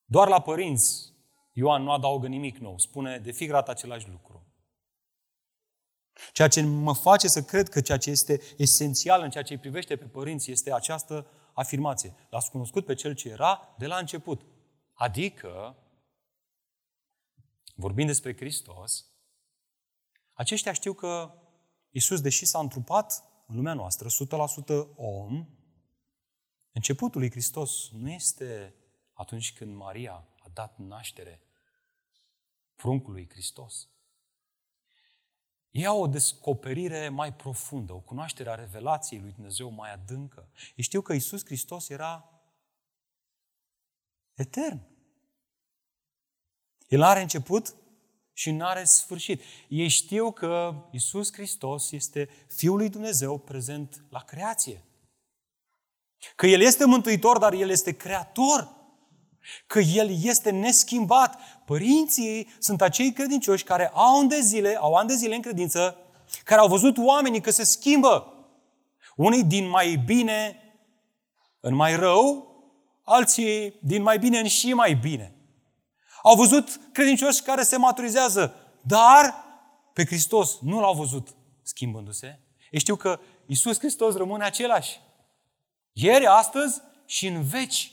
[0.06, 1.14] Doar la părinți
[1.52, 2.78] Ioan nu adaugă nimic nou.
[2.78, 4.41] Spune de fi grat același lucru.
[6.34, 9.60] Ceea ce mă face să cred că ceea ce este esențial în ceea ce îi
[9.60, 12.16] privește pe părinți este această afirmație.
[12.30, 14.46] L-ați cunoscut pe cel ce era de la început.
[14.94, 15.78] Adică,
[17.76, 19.06] vorbind despre Hristos,
[20.34, 21.34] aceștia știu că
[21.90, 25.48] Isus, deși s-a întrupat în lumea noastră, 100% om,
[26.72, 28.76] începutul lui Hristos nu este
[29.14, 31.42] atunci când Maria a dat naștere
[32.76, 33.91] pruncului Hristos.
[35.72, 40.50] Ei au o descoperire mai profundă, o cunoaștere a revelației lui Dumnezeu mai adâncă.
[40.76, 42.42] Ei știu că Isus Hristos era
[44.34, 44.82] etern.
[46.88, 47.76] El are început
[48.34, 49.42] și nu are sfârșit.
[49.68, 54.84] Ei știu că Isus Hristos este Fiul lui Dumnezeu prezent la creație.
[56.36, 58.81] Că El este Mântuitor, dar El este Creator
[59.68, 61.40] că El este neschimbat.
[61.66, 65.98] Părinții sunt acei credincioși care au ani de zile, au ani de zile în credință,
[66.44, 68.34] care au văzut oamenii că se schimbă.
[69.16, 70.56] Unii din mai bine
[71.60, 72.52] în mai rău,
[73.04, 75.36] alții din mai bine în și mai bine.
[76.24, 79.36] Au văzut credincioși care se maturizează, dar
[79.94, 82.40] pe Hristos nu l-au văzut schimbându-se.
[82.72, 85.00] Ei știu că Isus Hristos rămâne același.
[85.92, 87.92] Ieri, astăzi și în veci.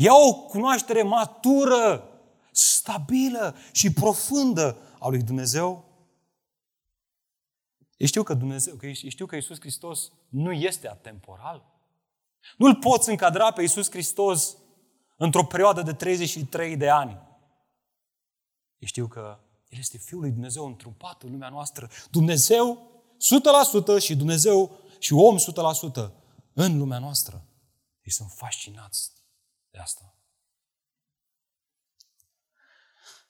[0.00, 2.08] Ia o cunoaștere matură,
[2.52, 5.84] stabilă și profundă a lui Dumnezeu.
[7.96, 11.64] Ei știu că Dumnezeu, că ei știu că Iisus Hristos nu este atemporal.
[12.56, 14.56] Nu-L poți încadra pe Iisus Hristos
[15.16, 17.20] într-o perioadă de 33 de ani.
[18.78, 21.90] Ei știu că El este Fiul lui Dumnezeu întrupat în lumea noastră.
[22.10, 22.90] Dumnezeu
[23.98, 26.10] 100% și Dumnezeu și om 100%
[26.52, 27.44] în lumea noastră.
[28.02, 29.16] Ei sunt fascinați
[29.78, 30.14] de asta.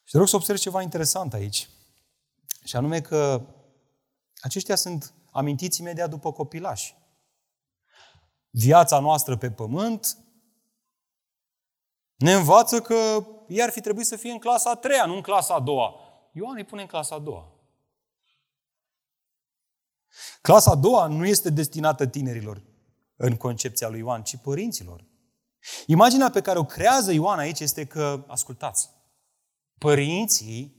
[0.05, 1.69] Și te rog să observi ceva interesant aici.
[2.65, 3.47] Și anume că
[4.41, 6.97] aceștia sunt amintiți imediat după copilași.
[8.51, 10.19] Viața noastră pe pământ
[12.17, 15.23] ne învață că ea ar fi trebuit să fie în clasa a treia, nu în
[15.23, 15.95] clasa a doua.
[16.33, 17.53] Ioan îi pune în clasa a doua.
[20.41, 22.63] Clasa a doua nu este destinată tinerilor
[23.17, 25.07] în concepția lui Ioan, ci părinților.
[25.87, 28.91] Imaginea pe care o creează Ioan aici este că, ascultați,
[29.79, 30.77] părinții,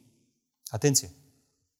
[0.66, 1.12] atenție,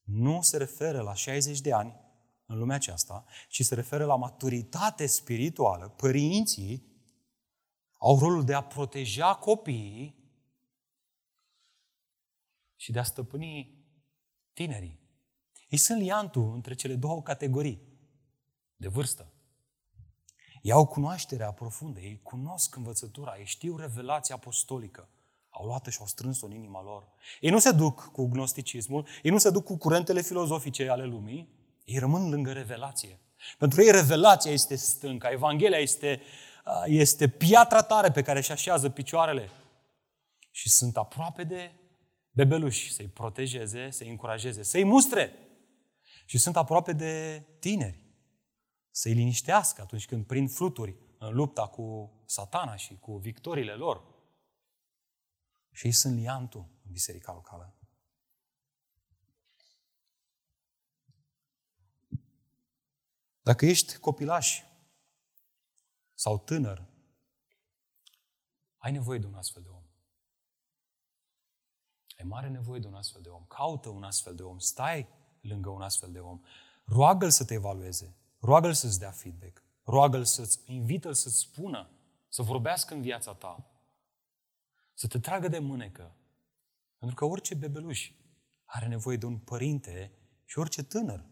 [0.04, 2.00] nu se referă la 60 de ani
[2.46, 5.90] în lumea aceasta, ci se referă la maturitate spirituală.
[5.90, 6.88] Părinții
[7.98, 10.18] au rolul de a proteja copiii
[12.76, 13.86] și de a stăpâni
[14.54, 15.00] tinerii.
[15.70, 17.82] Ei sunt liantul între cele două categorii
[18.76, 19.34] de vârstă.
[20.62, 25.10] Ei au cunoașterea profundă, ei cunosc învățătura, ei știu revelația apostolică.
[25.50, 27.08] Au luat și au strâns-o în inima lor.
[27.40, 31.50] Ei nu se duc cu gnosticismul, ei nu se duc cu curentele filozofice ale lumii,
[31.86, 33.20] ei rămân lângă revelație.
[33.58, 36.22] Pentru ei revelația este stânca, Evanghelia este,
[36.86, 39.50] este piatra tare pe care își așează picioarele.
[40.52, 41.72] Și sunt aproape de
[42.32, 45.34] bebeluși, să-i protejeze, să-i încurajeze, să-i mustre.
[46.26, 48.09] Și sunt aproape de tineri,
[48.92, 54.04] să-i liniștească atunci când prind fluturi în lupta cu satana și cu victoriile lor.
[55.72, 57.74] Și ei sunt liantul în biserica locală.
[63.42, 64.64] Dacă ești copilaș
[66.14, 66.88] sau tânăr,
[68.78, 69.84] ai nevoie de un astfel de om.
[72.18, 73.46] Ai mare nevoie de un astfel de om.
[73.46, 74.58] Caută un astfel de om.
[74.58, 75.08] Stai
[75.42, 76.42] lângă un astfel de om.
[76.86, 78.18] Roagă-l să te evalueze.
[78.40, 79.64] Roagă-l să-ți dea feedback.
[79.84, 81.90] Roagă-l să-ți invită să-ți spună,
[82.30, 83.72] să vorbească în viața ta.
[84.94, 86.16] Să te tragă de mânecă.
[86.98, 88.12] Pentru că orice bebeluș
[88.64, 90.12] are nevoie de un părinte
[90.46, 91.26] și orice tânăr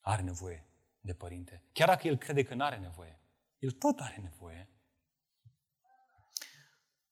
[0.00, 0.66] are nevoie
[1.00, 1.64] de părinte.
[1.72, 3.20] Chiar dacă el crede că nu are nevoie.
[3.58, 4.68] El tot are nevoie.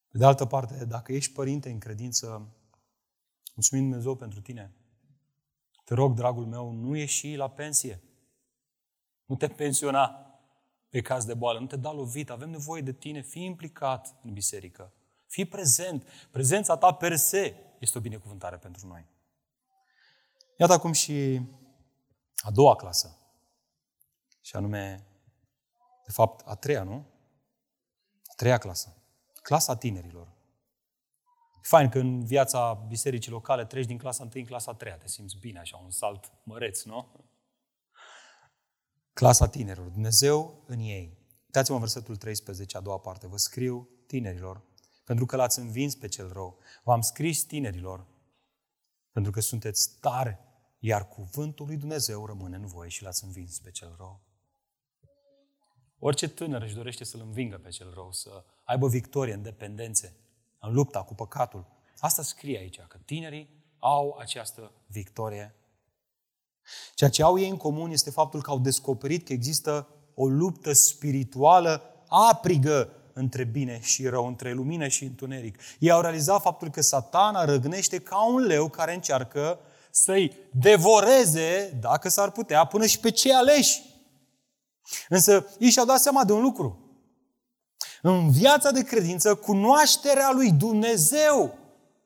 [0.09, 2.57] Pe de altă parte, dacă ești părinte în credință,
[3.55, 4.75] mulțumim Dumnezeu pentru tine.
[5.85, 8.03] Te rog, dragul meu, nu ieși la pensie.
[9.29, 10.27] Nu te pensiona
[10.89, 14.33] pe caz de boală, nu te da lovit, avem nevoie de tine, fii implicat în
[14.33, 14.93] biserică.
[15.27, 16.09] Fii prezent.
[16.31, 19.07] Prezența ta per se este o binecuvântare pentru noi.
[20.59, 21.41] Iată acum și
[22.37, 23.19] a doua clasă.
[24.41, 25.07] Și anume,
[26.07, 27.07] de fapt, a treia, nu?
[28.27, 28.97] A treia clasă.
[29.43, 30.27] Clasa tinerilor.
[31.55, 35.09] E fain că în viața bisericii locale treci din clasa 1 în clasa 3 te
[35.09, 37.28] simți bine, așa, un salt măreț, nu?
[39.19, 39.89] Clasa tinerilor.
[39.89, 41.19] Dumnezeu în ei.
[41.45, 43.27] Uitați-mă în versetul 13, a doua parte.
[43.27, 44.63] Vă scriu tinerilor,
[45.05, 46.59] pentru că l-ați învins pe cel rău.
[46.85, 48.07] V-am scris tinerilor,
[49.13, 50.39] pentru că sunteți tare,
[50.79, 54.21] iar cuvântul lui Dumnezeu rămâne în voi și l-ați învins pe cel rău.
[55.99, 60.17] Orice tânăr își dorește să-l învingă pe cel rău, să aibă victorie în dependențe,
[60.59, 61.67] în lupta cu păcatul.
[61.99, 65.55] Asta scrie aici, că tinerii au această victorie.
[66.95, 70.73] Ceea ce au ei în comun este faptul că au descoperit că există o luptă
[70.73, 75.61] spirituală aprigă între bine și rău, între lumină și întuneric.
[75.79, 79.59] Ei au realizat faptul că satana răgnește ca un leu care încearcă
[79.91, 83.83] să-i devoreze, dacă s-ar putea, până și pe cei aleși.
[85.09, 86.83] Însă ei și-au dat seama de un lucru.
[88.03, 91.59] În viața de credință, cunoașterea lui Dumnezeu,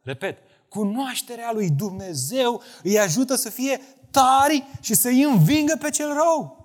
[0.03, 0.39] repet,
[0.69, 3.81] cunoașterea lui Dumnezeu îi ajută să fie
[4.13, 6.57] tari și să îi învingă pe cel rău.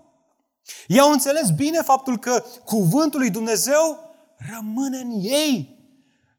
[0.87, 3.97] Ei au înțeles bine faptul că cuvântul lui Dumnezeu
[4.53, 5.77] rămâne în ei,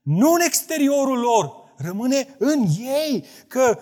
[0.03, 3.79] nu în exteriorul lor, rămâne în ei, că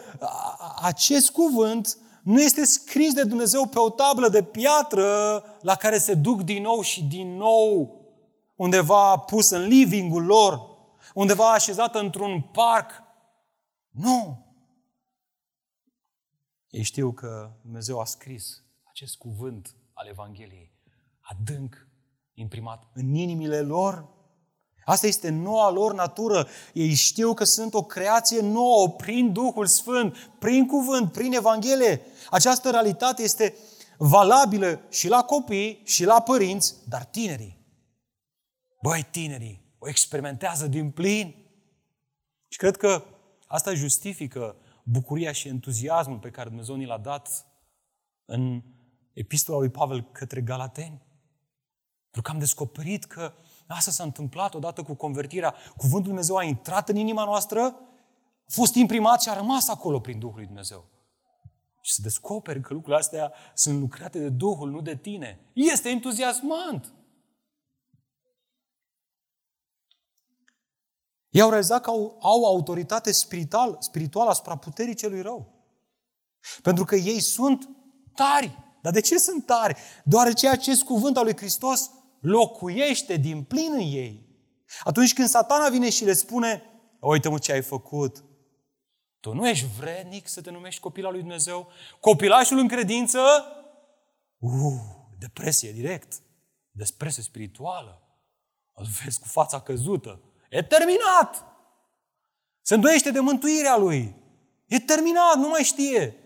[0.82, 6.14] acest cuvânt nu este scris de Dumnezeu pe o tablă de piatră la care se
[6.14, 8.00] duc din nou și din nou
[8.56, 10.60] undeva pus în livingul lor,
[11.14, 12.90] undeva așezată într-un parc.
[13.90, 14.45] Nu!
[16.76, 20.72] Ei știu că Dumnezeu a scris acest cuvânt al Evangheliei
[21.20, 21.88] adânc
[22.34, 24.14] imprimat în inimile lor,
[24.84, 26.48] Asta este noua lor natură.
[26.72, 32.00] Ei știu că sunt o creație nouă prin Duhul Sfânt, prin cuvânt, prin Evanghelie.
[32.30, 33.54] Această realitate este
[33.98, 37.58] valabilă și la copii și la părinți, dar tinerii.
[38.82, 41.34] Băi, tinerii, o experimentează din plin.
[42.48, 43.04] Și cred că
[43.46, 44.56] asta justifică
[44.88, 47.46] bucuria și entuziasmul pe care Dumnezeu ni l-a dat
[48.24, 48.62] în
[49.12, 51.02] epistola lui Pavel către Galateni.
[52.02, 53.32] Pentru că am descoperit că
[53.66, 55.54] asta s-a întâmplat odată cu convertirea.
[55.76, 60.18] Cuvântul Dumnezeu a intrat în inima noastră, a fost imprimat și a rămas acolo prin
[60.18, 60.84] Duhul lui Dumnezeu.
[61.80, 65.40] Și să descoperi că lucrurile astea sunt lucrate de Duhul, nu de tine.
[65.52, 66.92] Este entuziasmant.
[71.36, 75.54] Ei au realizat că au, au autoritate spiritual, spirituală asupra puterii celui rău.
[76.62, 77.68] Pentru că ei sunt
[78.14, 78.58] tari.
[78.82, 79.76] Dar de ce sunt tari?
[80.04, 84.26] Deoarece acest cuvânt al lui Hristos locuiește din plin în ei.
[84.84, 86.62] Atunci când satana vine și le spune,
[87.00, 88.24] uite-mă ce ai făcut,
[89.20, 91.68] tu nu ești vrednic să te numești copil al lui Dumnezeu?
[92.00, 93.20] Copilașul în credință?
[94.38, 94.80] Uh,
[95.18, 96.22] depresie direct.
[96.70, 98.02] Depresie spirituală.
[98.72, 100.20] Îl vezi cu fața căzută.
[100.50, 101.44] E terminat!
[102.62, 104.14] Se îndoiește de mântuirea lui.
[104.66, 106.16] E terminat, nu mai știe.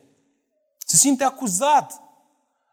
[0.78, 2.02] Se simte acuzat.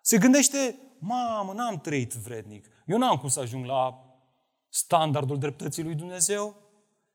[0.02, 2.68] Se gândește, mamă, n-am trăit vrednic.
[2.86, 4.02] Eu n-am cum să ajung la
[4.70, 6.56] standardul dreptății lui Dumnezeu.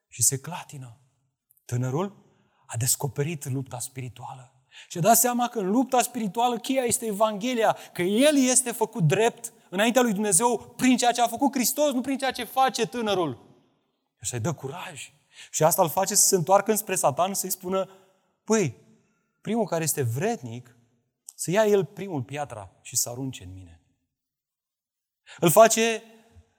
[0.09, 1.01] Și se clatină.
[1.65, 2.17] Tânărul
[2.67, 4.67] a descoperit lupta spirituală.
[4.89, 9.03] Și a dat seama că în lupta spirituală cheia este Evanghelia, că El este făcut
[9.03, 12.87] drept înaintea lui Dumnezeu prin ceea ce a făcut Hristos, nu prin ceea ce face
[12.87, 13.52] tânărul.
[14.23, 15.13] Și îi dă curaj.
[15.51, 17.91] Și asta îl face să se întoarcă spre Satan să-i spună,
[18.45, 18.77] păi,
[19.41, 20.77] primul care este vrednic,
[21.35, 23.81] să ia el primul piatra și să arunce în mine.
[25.39, 26.03] Îl face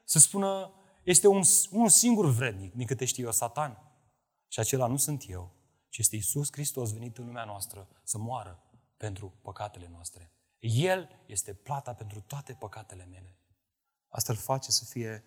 [0.03, 1.41] să spună, este un,
[1.71, 3.77] un singur vrednic, din câte știu eu, Satan.
[4.47, 5.51] Și acela nu sunt eu,
[5.89, 8.63] ci este Isus Hristos venit în lumea noastră să moară
[8.97, 10.31] pentru păcatele noastre.
[10.59, 13.37] El este plata pentru toate păcatele mele.
[14.07, 15.23] Asta îl face să fie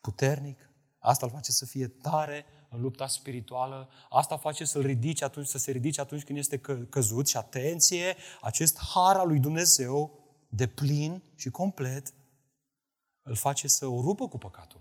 [0.00, 0.69] puternic,
[1.00, 5.58] asta îl face să fie tare în lupta spirituală, asta face să-l ridice atunci, să
[5.58, 10.66] se ridice atunci când este că, căzut și atenție, acest har al lui Dumnezeu de
[10.66, 12.12] plin și complet
[13.22, 14.80] îl face să o rupă cu păcatul.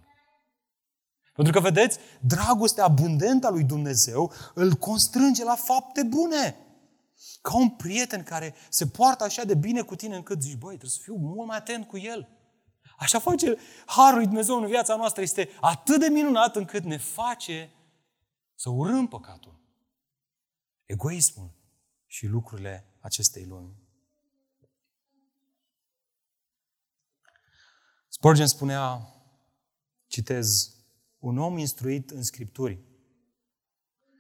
[1.33, 6.57] Pentru că, vedeți, dragostea abundentă a lui Dumnezeu îl constrânge la fapte bune.
[7.41, 10.89] Ca un prieten care se poartă așa de bine cu tine încât zici, băi, trebuie
[10.89, 12.38] să fiu mult mai atent cu el.
[12.99, 15.21] Așa face Harul lui Dumnezeu în viața noastră.
[15.21, 17.71] Este atât de minunat încât ne face
[18.55, 19.59] să urâm păcatul.
[20.85, 21.51] Egoismul
[22.05, 23.77] și lucrurile acestei lumi.
[28.07, 29.13] Spurgeon spunea,
[30.07, 30.75] citez,
[31.19, 32.79] un om instruit în Scripturi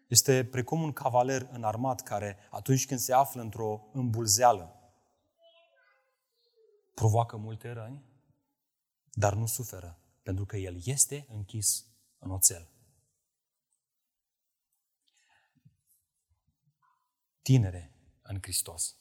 [0.07, 4.93] este precum un cavaler înarmat care, atunci când se află într-o îmbulzeală,
[6.93, 8.08] provoacă multe răni,
[9.19, 11.85] dar nu suferă, pentru că el este închis
[12.17, 12.69] în oțel.
[17.41, 18.97] Tinere în Hristos.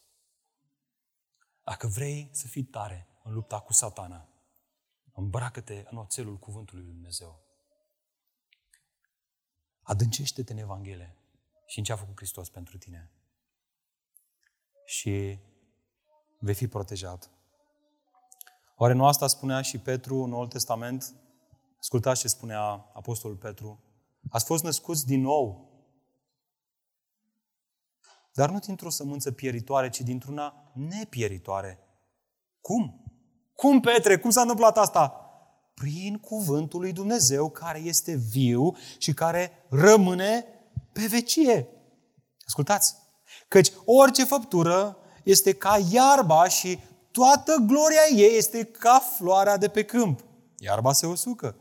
[1.62, 4.28] Dacă vrei să fii tare în lupta cu satana,
[5.12, 7.42] îmbracă-te în oțelul cuvântului lui Dumnezeu.
[9.82, 11.16] Adâncește-te în Evanghelie
[11.66, 13.10] și în ce a făcut Hristos pentru tine.
[14.84, 15.38] Și
[16.38, 17.37] vei fi protejat.
[18.80, 21.14] Oare nu asta spunea și Petru în Noul Testament?
[21.80, 22.60] Ascultați ce spunea
[22.94, 23.80] Apostolul Petru.
[24.30, 25.72] Ați fost născuți din nou.
[28.32, 31.78] Dar nu dintr-o sămânță pieritoare, ci dintr-una nepieritoare.
[32.60, 33.04] Cum?
[33.54, 34.18] Cum, Petre?
[34.18, 35.08] Cum s-a întâmplat asta?
[35.74, 40.44] Prin cuvântul lui Dumnezeu care este viu și care rămâne
[40.92, 41.68] pe vecie.
[42.46, 42.94] Ascultați!
[43.48, 46.78] Căci orice făptură este ca iarba și
[47.18, 50.24] toată gloria ei este ca floarea de pe câmp.
[50.56, 51.56] Iarba se usucă,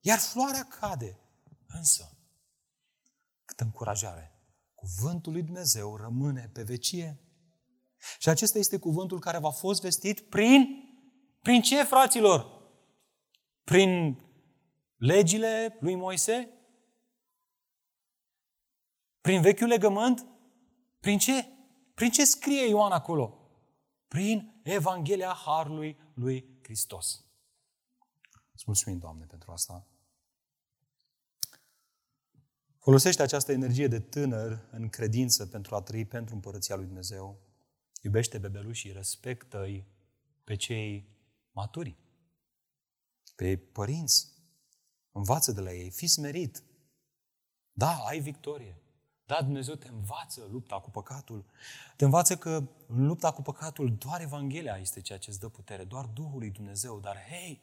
[0.00, 1.20] iar floarea cade.
[1.66, 2.18] Însă,
[3.44, 4.26] câtă încurajare!
[4.74, 7.20] Cuvântul lui Dumnezeu rămâne pe vecie.
[8.18, 10.66] Și acesta este cuvântul care v-a fost vestit prin,
[11.40, 12.46] prin ce, fraților?
[13.64, 14.20] Prin
[14.96, 16.48] legile lui Moise?
[19.20, 20.26] Prin vechiul legământ?
[21.00, 21.46] Prin ce?
[21.94, 23.41] Prin ce scrie Ioan acolo?
[24.12, 27.24] Prin Evanghelia Harului lui Hristos.
[28.52, 29.86] Îți mulțumim, Doamne, pentru asta.
[32.78, 37.40] Folosește această energie de tânăr în credință pentru a trăi pentru împărăția lui Dumnezeu.
[38.02, 39.86] Iubește bebelușii, respectă-i
[40.44, 41.08] pe cei
[41.50, 41.96] maturi,
[43.36, 44.32] pe părinți.
[45.12, 46.62] Învață de la ei, fii smerit.
[47.72, 48.81] Da, ai victorie.
[49.32, 51.44] Da, Dumnezeu te învață lupta cu păcatul.
[51.96, 55.84] Te învață că în lupta cu păcatul doar Evanghelia este ceea ce îți dă putere,
[55.84, 57.00] doar Duhul lui Dumnezeu.
[57.00, 57.62] Dar hei,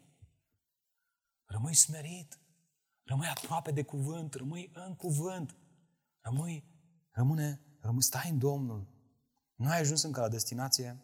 [1.46, 2.40] rămâi smerit,
[3.04, 5.56] rămâi aproape de cuvânt, rămâi în cuvânt,
[6.22, 6.64] rămâi,
[7.12, 8.88] rămâne, rămâi, stai în Domnul.
[9.56, 11.04] Nu ai ajuns încă la destinație?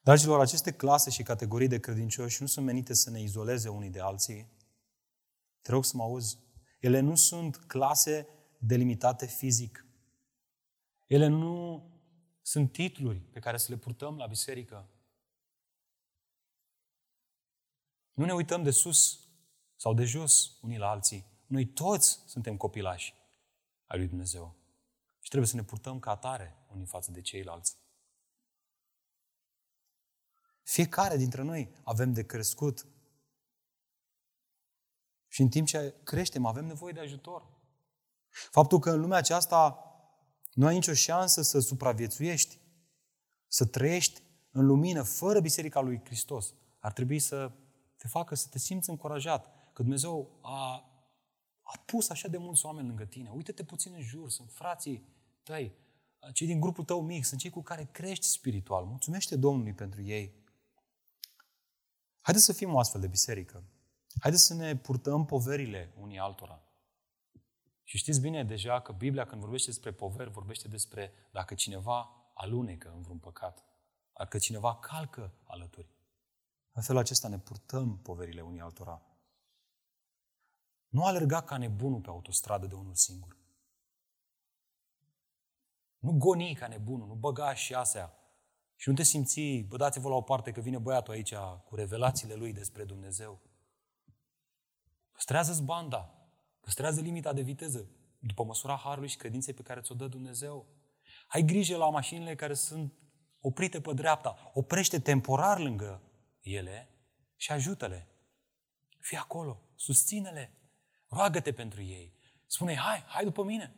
[0.00, 4.00] Dragilor, aceste clase și categorii de credincioși nu sunt menite să ne izoleze unii de
[4.00, 4.52] alții.
[5.62, 6.38] Te rog să mă auzi.
[6.80, 8.28] Ele nu sunt clase
[8.66, 9.86] delimitate fizic.
[11.06, 11.84] Ele nu
[12.42, 14.88] sunt titluri pe care să le purtăm la biserică.
[18.12, 19.28] Nu ne uităm de sus
[19.76, 21.26] sau de jos unii la alții.
[21.46, 23.14] Noi toți suntem copilași
[23.86, 24.56] ai lui Dumnezeu.
[25.20, 27.78] Și trebuie să ne purtăm ca atare unii față de ceilalți.
[30.62, 32.86] Fiecare dintre noi avem de crescut.
[35.28, 37.55] Și în timp ce creștem, avem nevoie de ajutor.
[38.50, 39.80] Faptul că în lumea aceasta
[40.52, 42.58] nu ai nicio șansă să supraviețuiești,
[43.48, 47.52] să trăiești în lumină, fără Biserica lui Hristos, ar trebui să
[47.96, 49.44] te facă să te simți încurajat.
[49.72, 50.84] Că Dumnezeu a,
[51.62, 53.30] a pus așa de mulți oameni lângă tine.
[53.30, 55.08] Uită-te puțin în jur, sunt frații
[55.42, 55.74] tăi,
[56.32, 58.84] cei din grupul tău mic, sunt cei cu care crești spiritual.
[58.84, 60.34] Mulțumește Domnului pentru ei.
[62.20, 63.62] Haideți să fim o astfel de biserică.
[64.20, 66.65] Haideți să ne purtăm poverile unii altora.
[67.88, 72.90] Și știți bine deja că Biblia, când vorbește despre poveri, vorbește despre dacă cineva alunecă
[72.90, 73.64] în vreun păcat,
[74.12, 75.94] dacă cineva calcă alături.
[76.72, 79.02] În felul acesta ne purtăm poverile unii altora.
[80.88, 83.36] Nu alerga ca nebunul pe autostradă de unul singur.
[85.98, 88.18] Nu goni ca nebunul, nu băga și asea.
[88.76, 91.34] Și nu te simți, bă, dați-vă la o parte că vine băiatul aici
[91.64, 93.40] cu revelațiile lui despre Dumnezeu.
[95.12, 96.15] Păstrează-ți banda,
[96.66, 97.86] păstrează limita de viteză,
[98.18, 100.66] după măsura harului și credinței pe care ți-o dă Dumnezeu.
[101.28, 102.92] Ai grijă la mașinile care sunt
[103.40, 104.50] oprite pe dreapta.
[104.54, 106.02] Oprește temporar lângă
[106.40, 106.88] ele
[107.36, 108.08] și ajută-le.
[108.98, 110.52] Fii acolo, susține-le,
[111.08, 112.14] roagă-te pentru ei.
[112.46, 113.74] Spune, hai, hai după mine.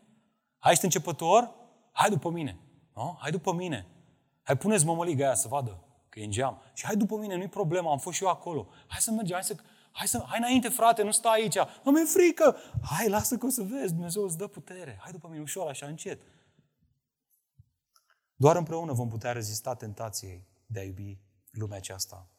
[0.58, 1.54] Hai, ești începător?
[1.92, 2.58] Hai după mine.
[2.94, 3.16] No?
[3.18, 3.86] Hai după mine.
[4.42, 6.62] Hai, puneți mămăliga aia să vadă că e în geam.
[6.74, 8.68] Și hai după mine, nu-i problemă, am fost și eu acolo.
[8.86, 9.56] Hai să mergem, hai să...
[9.98, 11.56] Hai, să, hai înainte, frate, nu sta aici.
[11.84, 12.56] Nu mi-e frică.
[12.82, 14.98] Hai, lasă că o să vezi, Dumnezeu îți dă putere.
[15.00, 16.22] Hai după mine, ușor, așa, încet.
[18.36, 21.18] Doar împreună vom putea rezista tentației de a iubi
[21.50, 22.30] lumea aceasta.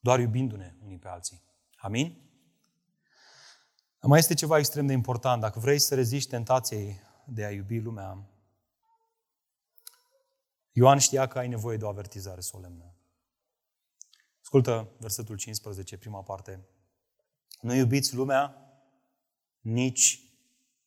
[0.00, 1.42] Doar iubindu-ne unii pe alții.
[1.76, 2.30] Amin?
[4.00, 5.40] Mai este ceva extrem de important.
[5.40, 8.26] Dacă vrei să reziști tentației de a iubi lumea,
[10.72, 12.91] Ioan știa că ai nevoie de o avertizare solemnă.
[14.54, 16.66] Ascultă versetul 15, prima parte.
[17.60, 18.56] Nu iubiți lumea,
[19.60, 20.20] nici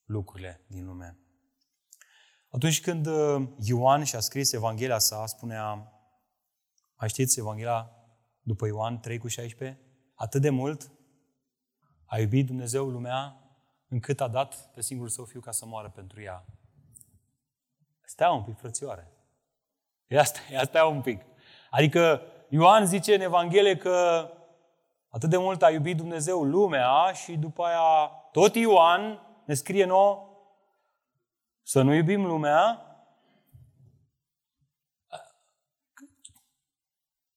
[0.03, 1.17] lucrurile din lume.
[2.49, 5.93] Atunci când uh, Ioan și-a scris Evanghelia sa, spunea,
[6.95, 7.91] mai știți Evanghelia
[8.41, 9.81] după Ioan 3 cu 16?
[10.15, 10.91] Atât de mult
[12.05, 13.49] a iubit Dumnezeu lumea
[13.87, 16.45] încât a dat pe singurul său fiu ca să moară pentru ea.
[18.03, 19.11] Stea un pic, frățioare.
[20.07, 21.21] Ia stai, ia stai un pic.
[21.69, 24.29] Adică Ioan zice în Evanghelie că
[25.09, 30.29] atât de mult a iubit Dumnezeu lumea și după aia tot Ioan ne scrie nouă
[31.63, 32.79] să nu iubim lumea.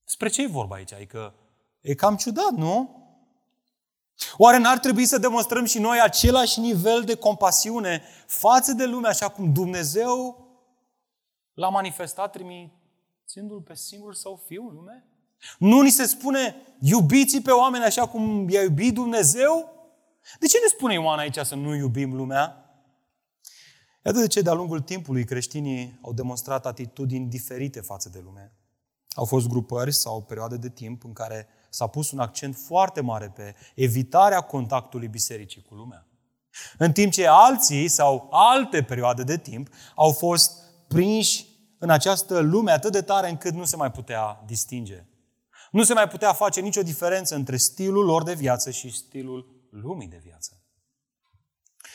[0.04, 0.92] Spre ce e vorba aici?
[0.92, 1.34] Adică
[1.80, 2.96] e cam ciudat, nu?
[4.36, 9.28] Oare n-ar trebui să demonstrăm și noi același nivel de compasiune față de lume, așa
[9.28, 10.46] cum Dumnezeu
[11.54, 12.36] l-a manifestat
[13.28, 15.06] trimițându-l pe singurul său fiu în lume?
[15.58, 19.72] Nu ni se spune, iubiți pe oameni așa cum i-a iubit Dumnezeu?
[20.40, 22.62] De ce ne spune Ioan aici să nu iubim lumea?
[24.04, 28.52] Iată de ce de-a lungul timpului creștinii au demonstrat atitudini diferite față de lume.
[29.10, 33.32] Au fost grupări sau perioade de timp în care s-a pus un accent foarte mare
[33.34, 36.06] pe evitarea contactului bisericii cu lumea.
[36.78, 41.47] În timp ce alții sau alte perioade de timp au fost prinși
[41.78, 45.06] în această lume atât de tare încât nu se mai putea distinge.
[45.70, 50.08] Nu se mai putea face nicio diferență între stilul lor de viață și stilul lumii
[50.08, 50.62] de viață.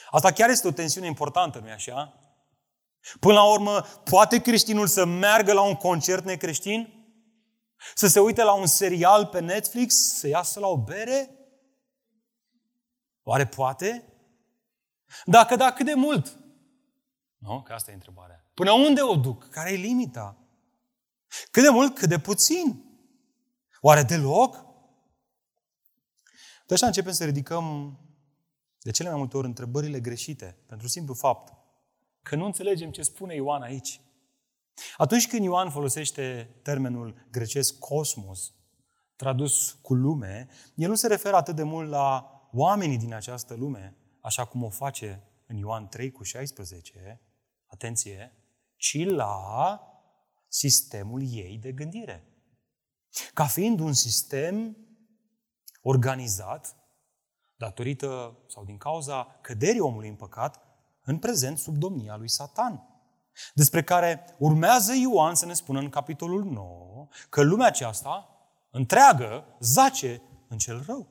[0.10, 2.18] Asta chiar este o tensiune importantă, nu-i așa?
[3.20, 6.94] Până la urmă, poate creștinul să meargă la un concert necreștin?
[7.96, 9.96] Să se uite la un serial pe Netflix?
[9.96, 11.30] Să iasă la o bere?
[13.24, 14.14] Oare poate?
[15.26, 16.38] Dacă da, cât de mult?
[17.44, 17.62] Nu?
[17.62, 18.46] Că asta e întrebarea.
[18.54, 19.50] Până unde o duc?
[19.50, 20.38] Care e limita?
[21.52, 22.84] Cât de mult, cât de puțin?
[23.82, 24.66] Oare deloc?
[26.68, 27.98] De așa începem să ridicăm
[28.80, 31.54] de cele mai multe ori întrebările greșite, pentru simplu fapt
[32.22, 34.02] că nu înțelegem ce spune Ioan aici.
[34.98, 38.54] Atunci când Ioan folosește termenul grecesc cosmos,
[39.16, 43.96] tradus cu lume, el nu se referă atât de mult la oamenii din această lume,
[44.22, 47.22] așa cum o face în Ioan 3 cu 16,
[47.74, 48.34] atenție,
[48.76, 49.80] ci la
[50.48, 52.28] sistemul ei de gândire.
[53.34, 54.78] Ca fiind un sistem
[55.82, 56.76] organizat,
[57.56, 60.62] datorită sau din cauza căderii omului în păcat,
[61.04, 62.88] în prezent sub domnia lui Satan.
[63.54, 68.30] Despre care urmează Ioan să ne spună în capitolul 9 că lumea aceasta,
[68.72, 71.08] întreagă, zace în cel rău.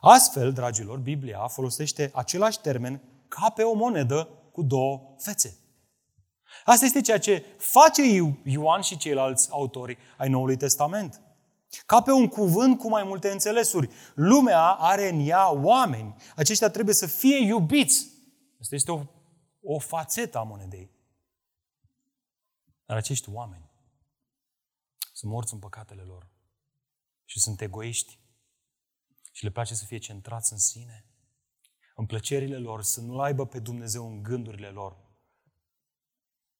[0.00, 5.58] Astfel, dragilor, Biblia folosește același termen ca pe o monedă cu două fețe.
[6.64, 8.02] Asta este ceea ce face
[8.44, 11.20] Ioan și ceilalți autori ai Noului Testament.
[11.86, 13.90] Ca pe un cuvânt cu mai multe înțelesuri.
[14.14, 16.16] Lumea are în ea oameni.
[16.36, 18.08] Aceștia trebuie să fie iubiți.
[18.60, 19.04] Asta este o,
[19.62, 20.90] o fațetă a monedei.
[22.84, 23.70] Dar acești oameni
[25.12, 26.28] sunt morți în păcatele lor
[27.24, 28.18] și sunt egoiști
[29.32, 31.04] și le place să fie centrați în sine,
[31.96, 34.96] în plăcerile lor, să nu aibă pe Dumnezeu în gândurile lor.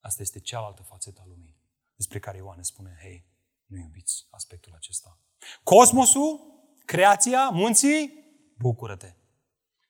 [0.00, 1.56] Asta este cealaltă fațetă a lumii
[1.96, 3.26] despre care Ioan spune, hei,
[3.66, 5.20] nu iubiți aspectul acesta.
[5.62, 6.40] Cosmosul,
[6.84, 8.24] creația, munții,
[8.58, 9.14] bucură-te.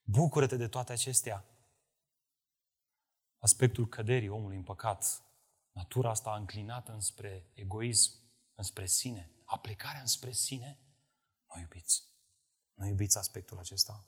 [0.02, 1.44] Bucură-te de toate acestea.
[3.38, 5.22] Aspectul căderii omului în păcat,
[5.72, 8.12] natura asta înclinată înspre egoism,
[8.54, 10.78] înspre sine, aplicarea înspre sine,
[11.54, 12.04] nu iubiți.
[12.74, 14.06] Nu iubiți aspectul acesta.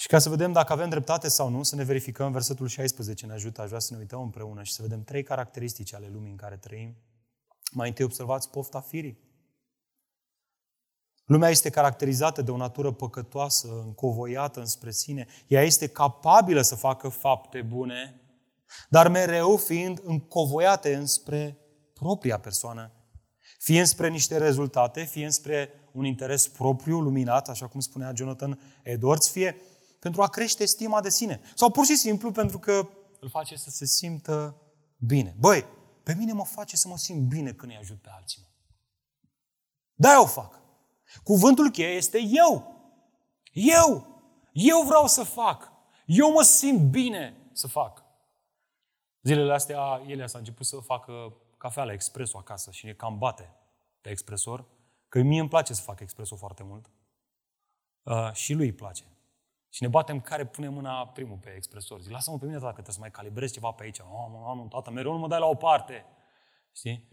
[0.00, 3.32] Și ca să vedem dacă avem dreptate sau nu, să ne verificăm versetul 16 ne
[3.32, 6.36] ajută, aș vrea să ne uităm împreună și să vedem trei caracteristici ale lumii în
[6.36, 6.96] care trăim.
[7.72, 9.18] Mai întâi observați pofta firii.
[11.24, 15.26] Lumea este caracterizată de o natură păcătoasă, încovoiată înspre sine.
[15.46, 18.20] Ea este capabilă să facă fapte bune,
[18.88, 21.58] dar mereu fiind încovoiate înspre
[21.92, 22.92] propria persoană.
[23.58, 29.30] Fie înspre niște rezultate, fie înspre un interes propriu, luminat, așa cum spunea Jonathan Edwards,
[29.30, 29.56] fie
[30.00, 31.40] pentru a crește stima de sine.
[31.54, 32.88] Sau pur și simplu pentru că
[33.20, 34.56] îl face să se simtă
[34.98, 35.36] bine.
[35.38, 35.66] Băi,
[36.02, 38.48] pe mine mă face să mă simt bine când îi ajut pe alții.
[39.94, 40.60] Da, o fac.
[41.22, 42.74] Cuvântul cheie este eu.
[43.52, 44.06] Eu.
[44.52, 45.72] Eu vreau să fac.
[46.06, 48.04] Eu mă simt bine să fac.
[49.22, 53.54] Zilele astea, ele s-a început să facă cafea la expreso acasă și ne cam bate
[54.00, 54.66] pe expresor,
[55.08, 56.90] că mie îmi place să fac expreso foarte mult.
[58.02, 59.04] Uh, și lui îi place.
[59.70, 62.00] Și ne batem care pune mâna primul pe expresor.
[62.00, 63.98] Zic, lasă-mă pe mine, dacă trebuie să mai calibrez ceva pe aici.
[63.98, 66.04] Oh, mă, mă, tată, mereu nu mă dai la o parte.
[66.72, 67.08] Știi?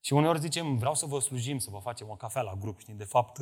[0.00, 2.80] Și uneori zicem, vreau să vă slujim, să vă facem o cafea la grup.
[2.80, 2.94] Știi?
[2.94, 3.38] De fapt,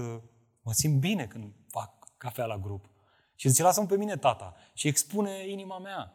[0.60, 2.90] mă simt bine când fac cafea la grup.
[3.34, 4.56] Și zice, lasă-mă pe mine, tata.
[4.74, 6.14] Și expune inima mea.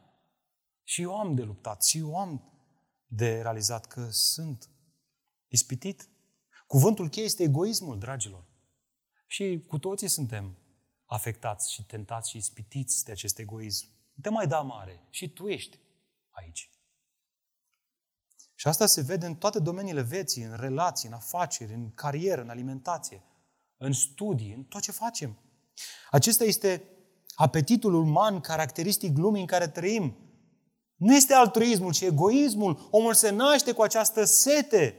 [0.84, 1.84] Și eu am de luptat.
[1.84, 2.52] Și eu am
[3.06, 4.70] de realizat că sunt
[5.48, 6.10] ispitit.
[6.68, 8.46] Cuvântul cheie este egoismul, dragilor.
[9.28, 10.58] Și cu toții suntem
[11.14, 13.88] afectați și tentați și ispitiți de acest egoism.
[14.22, 15.08] Te mai da mare.
[15.10, 15.80] Și tu ești
[16.30, 16.70] aici.
[18.56, 22.50] Și asta se vede în toate domeniile vieții, în relații, în afaceri, în carieră, în
[22.50, 23.24] alimentație,
[23.78, 25.38] în studii, în tot ce facem.
[26.12, 26.84] Acesta este
[27.36, 30.18] apetitul uman caracteristic lumii în care trăim.
[30.96, 32.88] Nu este altruismul, ci egoismul.
[32.92, 34.96] Omul se naște cu această sete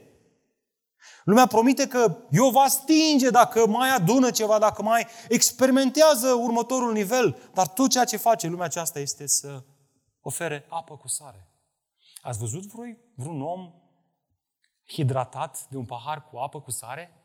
[1.23, 7.49] Lumea promite că eu va stinge dacă mai adună ceva, dacă mai experimentează următorul nivel.
[7.53, 9.63] Dar tot ceea ce face lumea aceasta este să
[10.21, 11.47] ofere apă cu sare.
[12.21, 13.73] Ați văzut voi vreun om
[14.87, 17.17] hidratat de un pahar cu apă cu sare?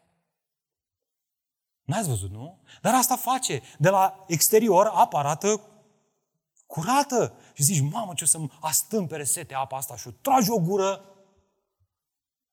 [1.82, 2.60] N-ați văzut, nu?
[2.82, 3.62] Dar asta face.
[3.78, 5.60] De la exterior, apa arată
[6.66, 7.34] curată.
[7.52, 11.04] Și zici, mamă, ce o să-mi astâmpere sete apa asta și o tragi o gură.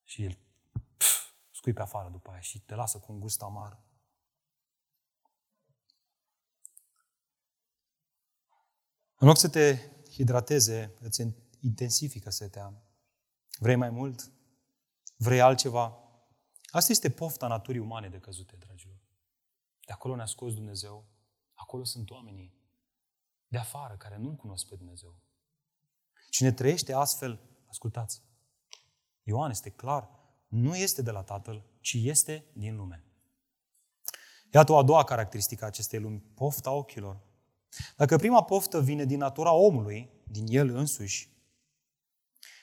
[0.04, 0.38] Și el
[1.66, 3.82] scui pe afară după aia și te lasă cu un gust amar.
[9.16, 9.76] În loc să te
[10.10, 11.22] hidrateze, îți
[11.60, 12.82] intensifică setea.
[13.58, 14.32] Vrei mai mult?
[15.16, 15.98] Vrei altceva?
[16.70, 19.00] Asta este pofta naturii umane de căzute, dragilor.
[19.86, 21.06] De acolo ne-a scos Dumnezeu.
[21.54, 22.54] Acolo sunt oamenii
[23.46, 25.20] de afară care nu-L cunosc pe Dumnezeu.
[26.30, 28.22] Cine trăiește astfel, ascultați,
[29.22, 30.15] Ioan este clar,
[30.46, 33.04] nu este de la Tatăl, ci este din lume.
[34.52, 37.20] Iată o a doua caracteristică a acestei lumi, pofta ochilor.
[37.96, 41.30] Dacă prima poftă vine din natura omului, din el însuși,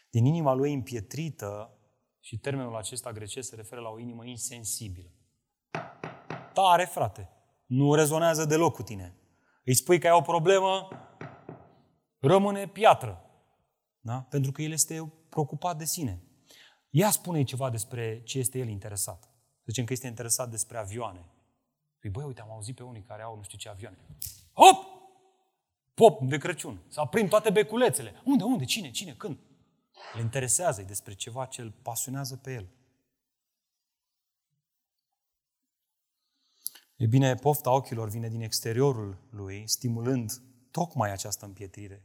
[0.09, 1.77] din inima lui împietrită,
[2.19, 5.09] și termenul acesta grecesc se referă la o inimă insensibilă.
[6.53, 7.29] tare, frate.
[7.65, 9.15] Nu rezonează deloc cu tine.
[9.63, 10.87] Îi spui că ai o problemă,
[12.19, 13.25] rămâne piatră.
[13.99, 14.21] Da?
[14.29, 16.21] Pentru că el este preocupat de sine.
[16.95, 19.23] Ia spune ceva despre ce este el interesat.
[19.57, 21.25] Să zicem că este interesat despre avioane.
[21.99, 23.97] Păi băi, uite, am auzit pe unii care au nu știu ce avioane.
[24.53, 24.85] Hop!
[25.93, 26.81] Pop de Crăciun.
[26.87, 28.21] să aprind toate beculețele.
[28.25, 29.39] Unde, unde, cine, cine, când?
[30.15, 32.67] Le interesează, e despre ceva ce îl pasionează pe el.
[36.95, 40.41] E bine, pofta ochilor vine din exteriorul lui, stimulând
[40.71, 42.03] tocmai această împietrire.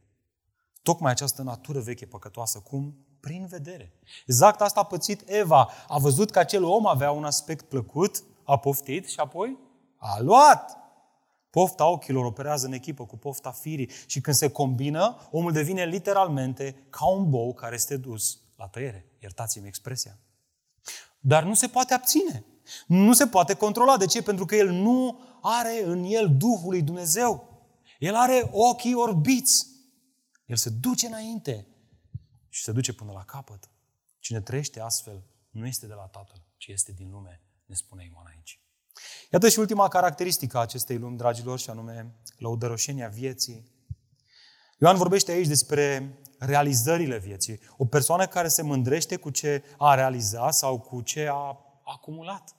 [0.83, 2.61] Tocmai această natură veche păcătoasă.
[2.61, 3.08] Cum?
[3.21, 3.93] Prin vedere.
[4.27, 5.71] Exact asta a pățit Eva.
[5.89, 9.59] A văzut că acel om avea un aspect plăcut, a poftit și apoi
[9.97, 10.77] a luat.
[11.51, 16.87] Pofta ochilor operează în echipă cu pofta firii și când se combină, omul devine literalmente
[16.91, 19.07] ca un bou care este dus la tăiere.
[19.21, 20.19] Iertați-mi expresia.
[21.21, 22.45] Dar nu se poate abține.
[22.87, 23.97] Nu se poate controla.
[23.97, 24.23] De ce?
[24.23, 27.49] Pentru că el nu are în el Duhul lui Dumnezeu.
[27.99, 29.67] El are ochii orbiți.
[30.47, 31.67] El se duce înainte
[32.59, 33.71] și se duce până la capăt.
[34.19, 38.27] Cine trăiește astfel nu este de la Tatăl, ci este din lume, ne spune Ioan
[38.27, 38.61] aici.
[39.31, 43.73] Iată și ultima caracteristică a acestei lumi, dragilor, și anume lăudăroșenia vieții.
[44.79, 47.61] Ioan vorbește aici despre realizările vieții.
[47.77, 52.57] O persoană care se mândrește cu ce a realizat sau cu ce a acumulat.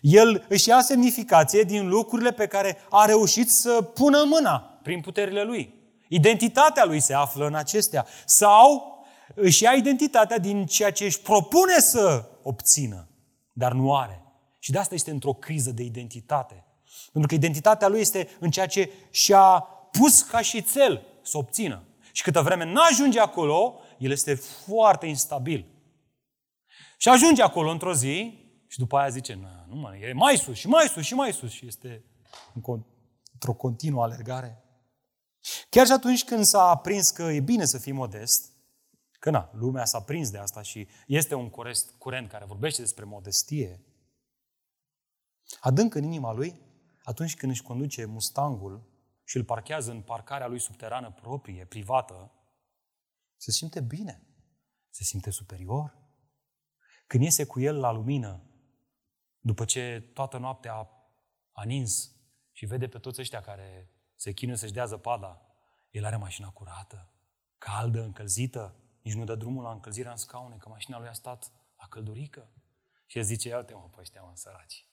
[0.00, 5.44] El își ia semnificație din lucrurile pe care a reușit să pună mâna prin puterile
[5.44, 5.74] lui.
[6.08, 8.06] Identitatea lui se află în acestea.
[8.24, 8.93] Sau
[9.34, 13.08] își ia identitatea din ceea ce își propune să obțină,
[13.52, 14.22] dar nu are.
[14.58, 16.64] Și de asta este într-o criză de identitate.
[17.12, 19.58] Pentru că identitatea lui este în ceea ce și-a
[19.90, 21.82] pus ca și cel să obțină.
[22.12, 25.66] Și câtă vreme nu ajunge acolo, el este foarte instabil.
[26.96, 30.56] Și ajunge acolo într-o zi și după aia zice, nu, nu mă, e mai sus
[30.56, 32.04] și mai sus și mai sus și este
[33.32, 34.64] într-o continuă alergare.
[35.68, 38.52] Chiar și atunci când s-a aprins că e bine să fii modest,
[39.24, 41.50] că na, lumea s-a prins de asta și este un
[41.98, 43.84] curent care vorbește despre modestie,
[45.60, 46.60] adânc în inima lui,
[47.02, 48.88] atunci când își conduce Mustangul
[49.24, 52.32] și îl parchează în parcarea lui subterană proprie, privată,
[53.36, 54.26] se simte bine,
[54.90, 55.98] se simte superior.
[57.06, 58.42] Când iese cu el la lumină,
[59.38, 60.88] după ce toată noaptea a,
[61.52, 62.12] a nins
[62.52, 65.46] și vede pe toți ăștia care se chinuie să-și dea zăpada,
[65.90, 67.12] el are mașina curată,
[67.58, 71.52] caldă, încălzită, nici nu dă drumul la încălzirea în scaune, că mașina lui a stat
[71.76, 72.48] la căldurică.
[73.06, 74.88] Și el zice, ia-te mă pe ăștia, mă, săraci.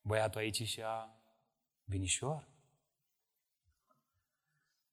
[0.00, 1.14] Băiatul aici și a
[1.84, 2.48] vinișor.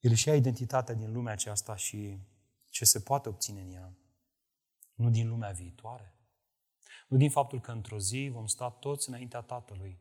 [0.00, 2.18] El își ia identitatea din lumea aceasta și
[2.70, 3.96] ce se poate obține în ea,
[4.94, 6.14] nu din lumea viitoare.
[7.08, 10.00] Nu din faptul că într-o zi vom sta toți înaintea Tatălui,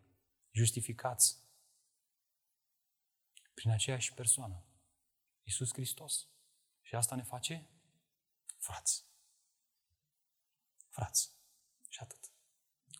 [0.51, 1.37] justificați
[3.53, 4.63] prin aceeași persoană,
[5.43, 6.27] Iisus Hristos.
[6.81, 7.69] Și asta ne face
[8.67, 9.05] frați.
[10.89, 11.33] Frați.
[11.87, 12.31] Și atât.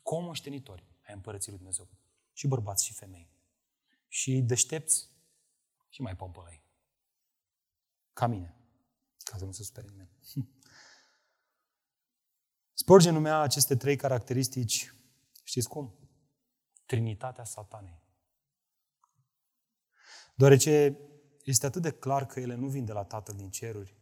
[0.04, 1.90] Comoștenitori ai Împărății Lui Dumnezeu.
[2.34, 3.32] Și bărbați și femei.
[4.08, 5.10] Și deștepți
[5.90, 6.64] și mai pompălăi.
[8.14, 8.56] Ca mine.
[9.18, 10.12] Ca să nu se sperie nimeni.
[12.82, 14.94] Spurgeon numea aceste trei caracteristici,
[15.44, 15.96] știți cum?
[16.86, 18.06] Trinitatea satanei.
[20.36, 20.98] Deoarece
[21.44, 23.97] este atât de clar că ele nu vin de la Tatăl din ceruri,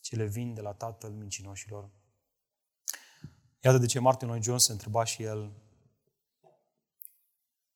[0.00, 1.90] ci le vin de la Tatăl mincinoșilor.
[3.60, 5.52] Iată de ce Martin Lloyd Jones se întreba și el,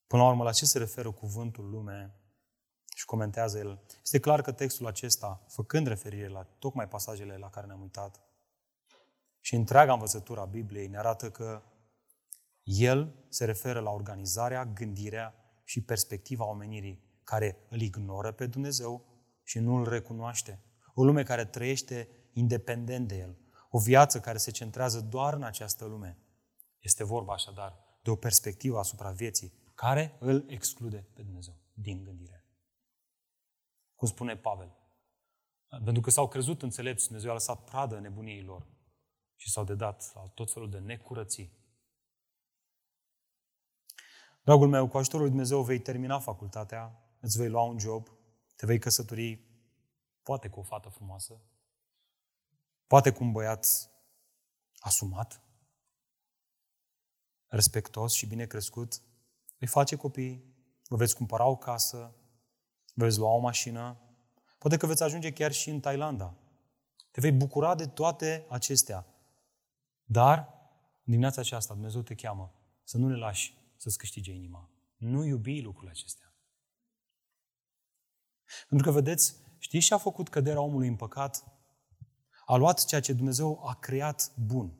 [0.06, 2.14] până la urmă, la ce se referă cuvântul lume
[2.94, 3.84] și comentează el.
[4.02, 8.20] Este clar că textul acesta, făcând referire la tocmai pasajele la care ne-am uitat,
[9.40, 11.62] și întreaga învățătură a Bibliei ne arată că
[12.62, 19.04] el se referă la organizarea, gândirea și perspectiva omenirii care îl ignoră pe Dumnezeu
[19.42, 20.60] și nu îl recunoaște.
[20.94, 23.38] O lume care trăiește independent de el.
[23.70, 26.18] O viață care se centrează doar în această lume.
[26.78, 32.44] Este vorba așadar de o perspectivă asupra vieții care îl exclude pe Dumnezeu din gândire.
[33.94, 34.76] Cum spune Pavel.
[35.84, 38.66] Pentru că s-au crezut înțelepți, Dumnezeu a lăsat pradă nebuniei lor
[39.36, 41.62] și s-au dedat la tot felul de necurății.
[44.42, 48.08] Dragul meu, cu ajutorul lui Dumnezeu vei termina facultatea, îți vei lua un job,
[48.56, 49.53] te vei căsători,
[50.24, 51.40] poate cu o fată frumoasă,
[52.86, 53.90] poate cu un băiat
[54.78, 55.40] asumat,
[57.46, 59.02] respectos și bine crescut,
[59.58, 60.54] vei face copii,
[60.88, 62.14] vă veți cumpăra o casă,
[62.94, 63.98] veți lua o mașină,
[64.58, 66.34] poate că veți ajunge chiar și în Thailanda.
[67.10, 69.06] Te vei bucura de toate acestea.
[70.04, 70.38] Dar,
[71.04, 72.54] în dimineața aceasta, Dumnezeu te cheamă
[72.84, 74.68] să nu le lași să-ți câștige inima.
[74.96, 76.34] nu iubi lucrurile acestea.
[78.68, 81.44] Pentru că, vedeți, știți ce a făcut căderea omului în păcat?
[82.46, 84.78] A luat ceea ce Dumnezeu a creat bun.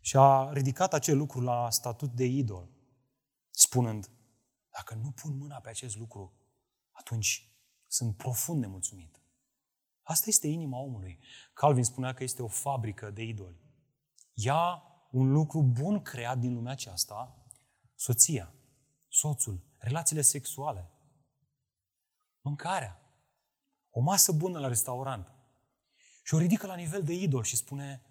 [0.00, 2.68] Și a ridicat acel lucru la statut de idol,
[3.50, 4.10] spunând,
[4.70, 6.32] dacă nu pun mâna pe acest lucru,
[6.90, 7.52] atunci
[7.86, 9.20] sunt profund nemulțumit.
[10.02, 11.18] Asta este inima omului.
[11.52, 13.60] Calvin spunea că este o fabrică de idoli.
[14.32, 17.46] Ia un lucru bun creat din lumea aceasta,
[17.94, 18.54] soția,
[19.08, 20.90] soțul, relațiile sexuale,
[22.48, 23.00] mâncarea,
[23.90, 25.32] o masă bună la restaurant.
[26.22, 28.02] Și o ridică la nivel de idol și spune,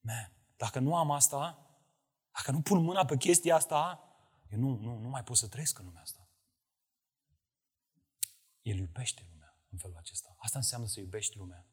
[0.00, 1.58] man, dacă nu am asta,
[2.32, 4.02] dacă nu pun mâna pe chestia asta,
[4.50, 6.28] eu nu, nu, nu mai pot să trăiesc în lumea asta.
[8.62, 10.36] El iubește lumea în felul acesta.
[10.38, 11.66] Asta înseamnă să iubești lumea.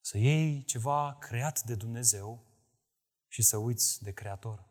[0.00, 2.46] Să iei ceva creat de Dumnezeu
[3.28, 4.70] și să uiți de Creator.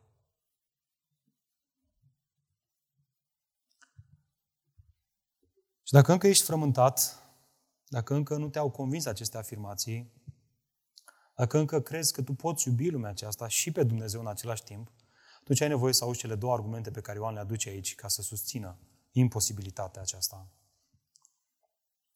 [5.91, 7.23] Și dacă încă ești frământat,
[7.87, 10.11] dacă încă nu te-au convins aceste afirmații,
[11.35, 14.91] dacă încă crezi că tu poți iubi lumea aceasta și pe Dumnezeu în același timp,
[15.39, 18.07] atunci ai nevoie să auzi cele două argumente pe care Ioan le aduce aici ca
[18.07, 18.77] să susțină
[19.11, 20.47] imposibilitatea aceasta.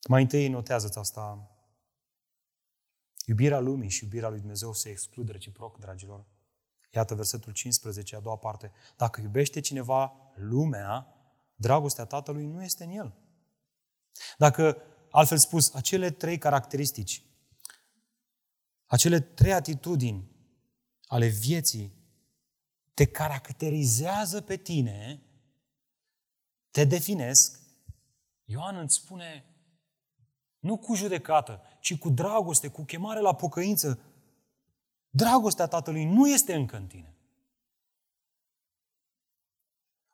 [0.07, 1.51] Mai întâi notează-ți asta.
[3.26, 6.26] Iubirea lumii și iubirea lui Dumnezeu se exclud reciproc, dragilor.
[6.91, 8.71] Iată versetul 15, a doua parte.
[8.97, 11.07] Dacă iubește cineva lumea,
[11.55, 13.23] dragostea Tatălui nu este în el.
[14.38, 17.24] Dacă, altfel spus, acele trei caracteristici,
[18.86, 20.32] acele trei atitudini
[21.05, 21.93] ale vieții
[22.93, 25.22] te caracterizează pe tine,
[26.72, 27.59] te definesc,
[28.43, 29.45] Ioan îți spune,
[30.59, 33.99] nu cu judecată, ci cu dragoste, cu chemare la pocăință.
[35.09, 37.14] Dragostea Tatălui nu este încă în tine.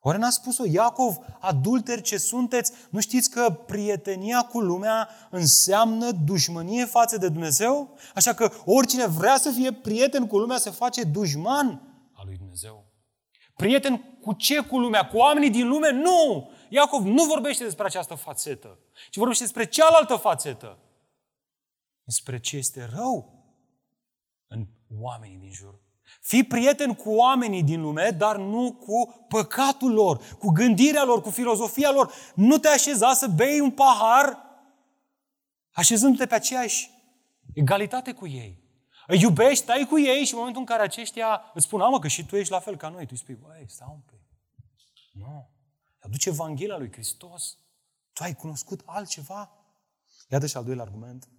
[0.04, 6.86] Oare n-a spus-o Iacov, adulteri ce sunteți, nu știți că prietenia cu lumea înseamnă dușmănie
[6.86, 7.98] față de Dumnezeu?
[8.16, 11.68] Așa că oricine vrea să fie prieten cu lumea se face dușman
[12.14, 12.86] al lui Dumnezeu.
[13.56, 15.08] Prieten cu ce cu lumea?
[15.08, 15.92] Cu oamenii din lume?
[15.92, 16.52] Nu!
[16.70, 18.80] Iacov nu vorbește despre această fațetă,
[19.10, 20.78] ci vorbește despre cealaltă fațetă.
[22.04, 23.44] Despre ce este rău
[24.48, 24.68] în
[25.00, 25.80] oamenii din jur.
[26.22, 31.30] Fii prieten cu oamenii din lume, dar nu cu păcatul lor, cu gândirea lor, cu
[31.30, 32.14] filozofia lor.
[32.36, 34.38] Nu te așeza să bei un pahar
[35.72, 36.90] așezându-te pe aceeași
[37.54, 38.60] egalitate cu ei.
[39.08, 42.08] Îi iubești, stai cu ei și în momentul în care aceștia îți spun, amă, că
[42.08, 44.20] și tu ești la fel ca noi, tu îi spui, băi, stai un pic.
[45.12, 45.50] Nu.
[46.00, 47.58] Aduce Evanghelia lui Hristos.
[48.14, 49.52] Tu ai cunoscut altceva?
[50.30, 51.30] Iată și al doilea argument.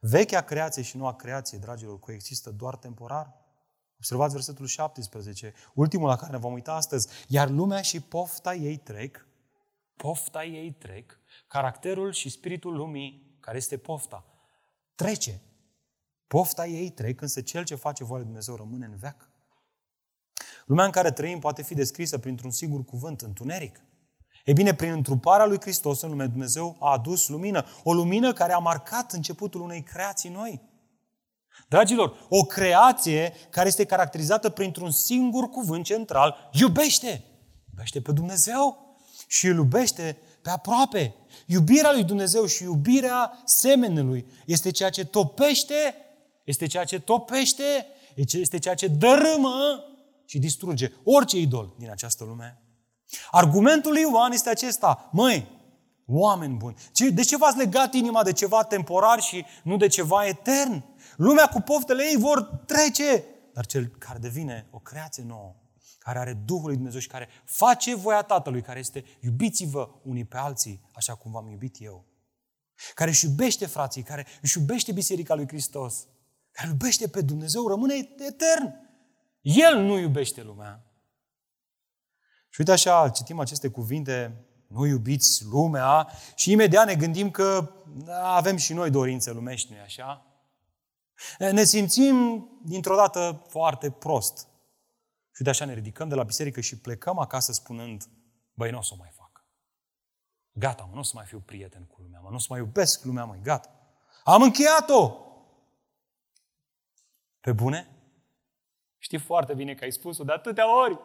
[0.00, 3.34] Vechea creație și noua creație, dragilor, coexistă doar temporar.
[3.96, 7.08] Observați versetul 17, ultimul la care ne vom uita astăzi.
[7.28, 9.26] Iar lumea și pofta ei trec,
[9.96, 14.24] pofta ei trec, caracterul și spiritul lumii, care este pofta,
[14.94, 15.40] trece.
[16.26, 19.30] Pofta ei trec, însă cel ce face voia lui Dumnezeu rămâne în veac.
[20.66, 23.80] Lumea în care trăim poate fi descrisă printr-un singur cuvânt, întuneric.
[24.44, 27.64] E bine, prin întruparea lui Hristos în lume, Dumnezeu a adus lumină.
[27.82, 30.60] O lumină care a marcat începutul unei creații noi.
[31.68, 37.24] Dragilor, o creație care este caracterizată printr-un singur cuvânt central, iubește.
[37.70, 38.96] Iubește pe Dumnezeu
[39.26, 41.14] și îl iubește pe aproape.
[41.46, 45.94] Iubirea lui Dumnezeu și iubirea semenului este ceea ce topește,
[46.44, 49.84] este ceea ce topește, este ceea ce dărâmă
[50.26, 52.60] și distruge orice idol din această lume.
[53.30, 55.08] Argumentul lui Ioan este acesta.
[55.12, 55.46] Măi,
[56.06, 56.76] oameni buni,
[57.12, 60.84] de ce v-ați legat inima de ceva temporar și nu de ceva etern?
[61.16, 65.54] Lumea cu poftele ei vor trece, dar cel care devine o creație nouă,
[65.98, 70.36] care are Duhul lui Dumnezeu și care face voia Tatălui, care este iubiți-vă unii pe
[70.36, 72.04] alții, așa cum v-am iubit eu.
[72.94, 76.06] Care își iubește frații, care își iubește Biserica lui Hristos,
[76.50, 78.74] care iubește pe Dumnezeu, rămâne etern.
[79.40, 80.84] El nu iubește lumea.
[82.48, 87.70] Și uite așa, citim aceste cuvinte, nu iubiți lumea și imediat ne gândim că
[88.22, 90.25] avem și noi dorințe lumești, nu așa?
[91.38, 94.48] Ne simțim dintr-o dată foarte prost.
[95.34, 98.08] Și de așa ne ridicăm de la biserică și plecăm acasă spunând,
[98.54, 99.44] băi, nu o să o mai fac.
[100.52, 102.58] Gata, mă, nu o să mai fiu prieten cu lumea, mă, nu o să mai
[102.58, 103.70] iubesc lumea, măi, gata.
[104.24, 105.16] Am încheiat-o!
[107.40, 107.90] Pe bune?
[108.98, 111.00] Știi foarte bine că ai spus-o de atâtea ori.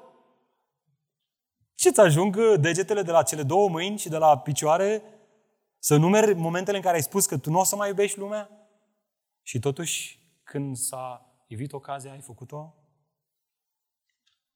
[1.73, 5.03] Și îți ajung degetele de la cele două mâini și de la picioare
[5.79, 8.60] să numeri momentele în care ai spus că tu nu o să mai iubești lumea?
[9.51, 12.75] Și totuși, când s-a evit ocazia, ai făcut-o?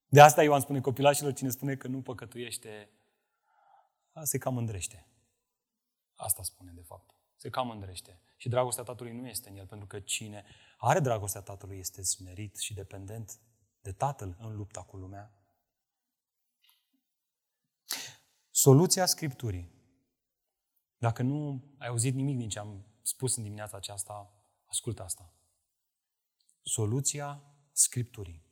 [0.05, 2.89] De asta Ioan spune copilașilor, cine spune că nu păcătuiește,
[4.23, 5.07] se cam mândrește.
[6.13, 7.15] Asta spune, de fapt.
[7.35, 8.21] Se cam mândrește.
[8.37, 10.45] Și dragostea Tatălui nu este în el, pentru că cine
[10.77, 13.39] are dragostea Tatălui este smerit și dependent
[13.81, 15.33] de Tatăl în lupta cu lumea.
[18.49, 19.71] Soluția Scripturii.
[20.97, 24.29] Dacă nu ai auzit nimic din ce am spus în dimineața aceasta,
[24.65, 25.33] ascultă asta.
[26.61, 28.43] Soluția Scripturii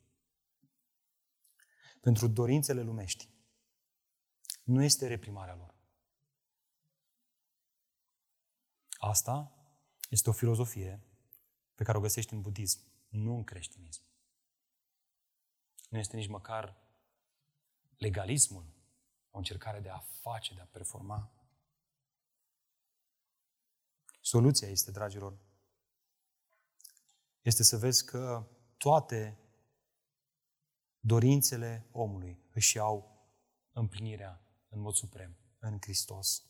[2.00, 3.28] pentru dorințele lumești
[4.62, 5.74] nu este reprimarea lor.
[8.90, 9.52] Asta
[10.10, 11.02] este o filozofie
[11.74, 14.02] pe care o găsești în budism, nu în creștinism.
[15.88, 16.76] Nu este nici măcar
[17.96, 18.66] legalismul,
[19.30, 21.32] o încercare de a face, de a performa.
[24.20, 25.38] Soluția este, dragilor,
[27.44, 29.38] este să vezi că toate
[31.00, 33.26] dorințele omului își iau
[33.72, 36.42] împlinirea în mod suprem, în Hristos.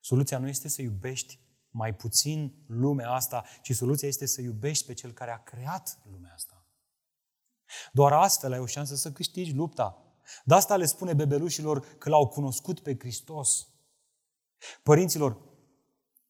[0.00, 1.40] Soluția nu este să iubești
[1.70, 6.32] mai puțin lumea asta, ci soluția este să iubești pe Cel care a creat lumea
[6.32, 6.64] asta.
[7.92, 10.04] Doar astfel ai o șansă să câștigi lupta.
[10.44, 13.68] De asta le spune bebelușilor că l-au cunoscut pe Hristos.
[14.82, 15.40] Părinților,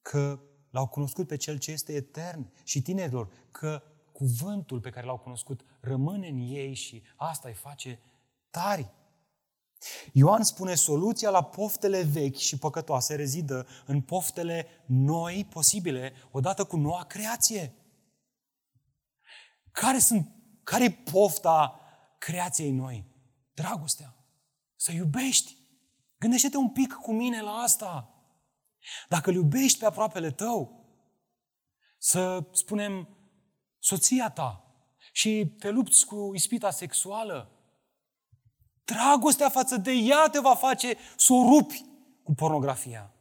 [0.01, 0.39] că
[0.71, 5.65] l-au cunoscut pe Cel ce este etern și tinerilor, că cuvântul pe care l-au cunoscut
[5.79, 7.99] rămâne în ei și asta îi face
[8.49, 8.89] tari.
[10.11, 16.77] Ioan spune, soluția la poftele vechi și păcătoase rezidă în poftele noi posibile, odată cu
[16.77, 17.73] noua creație.
[19.71, 20.31] Care sunt,
[20.63, 21.79] care e pofta
[22.17, 23.05] creației noi?
[23.53, 24.15] Dragostea.
[24.75, 25.57] Să iubești.
[26.19, 28.10] Gândește-te un pic cu mine la asta.
[29.09, 30.85] Dacă îl iubești pe aproapele tău,
[31.97, 33.09] să spunem
[33.79, 34.65] soția ta
[35.11, 37.61] și te lupți cu ispita sexuală,
[38.93, 41.85] Dragostea față de ea te va face să o rupi
[42.23, 43.11] cu pornografia.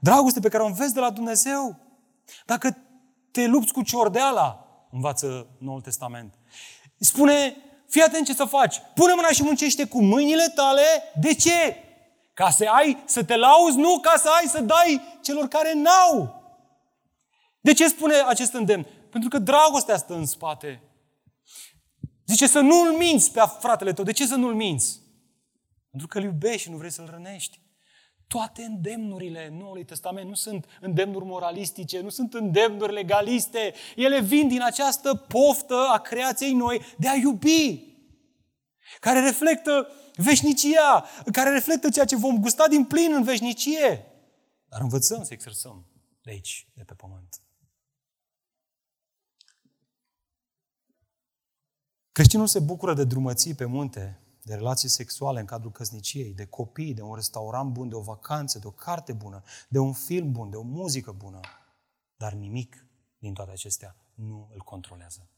[0.00, 1.76] Dragoste pe care o înveți de la Dumnezeu.
[2.46, 2.76] Dacă
[3.30, 6.34] te lupți cu ciordeala, învață Noul Testament.
[6.98, 7.56] Spune,
[7.88, 8.80] fii atent ce să faci.
[8.94, 10.82] Pune mâna și muncește cu mâinile tale.
[11.20, 11.76] De ce?
[12.34, 16.42] Ca să ai, să te lauzi, nu ca să ai să dai celor care n-au.
[17.60, 18.86] De ce spune acest îndemn?
[19.10, 20.82] Pentru că dragostea stă în spate.
[22.26, 24.04] Zice să nu-l minți pe fratele tău.
[24.04, 25.00] De ce să nu-l minți?
[25.90, 27.60] Pentru că îl iubești și nu vrei să-l rănești.
[28.26, 33.74] Toate îndemnurile Noului Testament nu sunt îndemnuri moralistice, nu sunt îndemnuri legaliste.
[33.96, 37.84] Ele vin din această poftă a creației noi de a iubi,
[39.00, 39.88] care reflectă
[40.22, 44.06] veșnicia, care reflectă ceea ce vom gusta din plin în veșnicie.
[44.68, 45.86] Dar învățăm să exersăm
[46.22, 47.40] de aici, de pe pământ.
[52.12, 56.94] Creștinul se bucură de drumății pe munte, de relații sexuale în cadrul căsniciei, de copii,
[56.94, 60.50] de un restaurant bun, de o vacanță, de o carte bună, de un film bun,
[60.50, 61.40] de o muzică bună.
[62.16, 62.86] Dar nimic
[63.18, 65.30] din toate acestea nu îl controlează.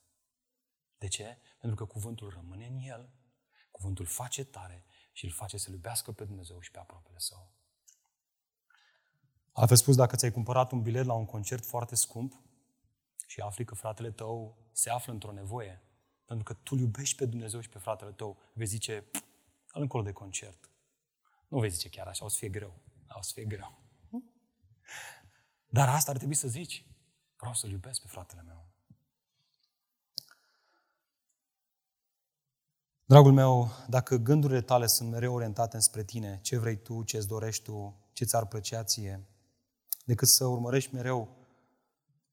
[0.98, 1.38] De ce?
[1.58, 3.10] Pentru că cuvântul rămâne în el,
[3.82, 7.52] cuvântul face tare și îl face să iubească pe Dumnezeu și pe aproapele său.
[9.52, 12.42] Altfel spus, dacă ți-ai cumpărat un bilet la un concert foarte scump
[13.26, 15.82] și afli că fratele tău se află într-o nevoie,
[16.24, 19.04] pentru că tu iubești pe Dumnezeu și pe fratele tău, vei zice,
[19.68, 20.70] al încolo de concert.
[21.48, 22.82] Nu vei zice chiar așa, o să fie greu.
[23.08, 23.82] O să fie greu.
[25.66, 26.86] Dar asta ar trebui să zici.
[27.36, 28.71] Vreau să-l iubesc pe fratele meu.
[33.12, 37.26] Dragul meu, dacă gândurile tale sunt mereu orientate înspre tine, ce vrei tu, ce îți
[37.28, 39.26] dorești tu, ce ți-ar plăcea ție,
[40.04, 41.36] decât să urmărești mereu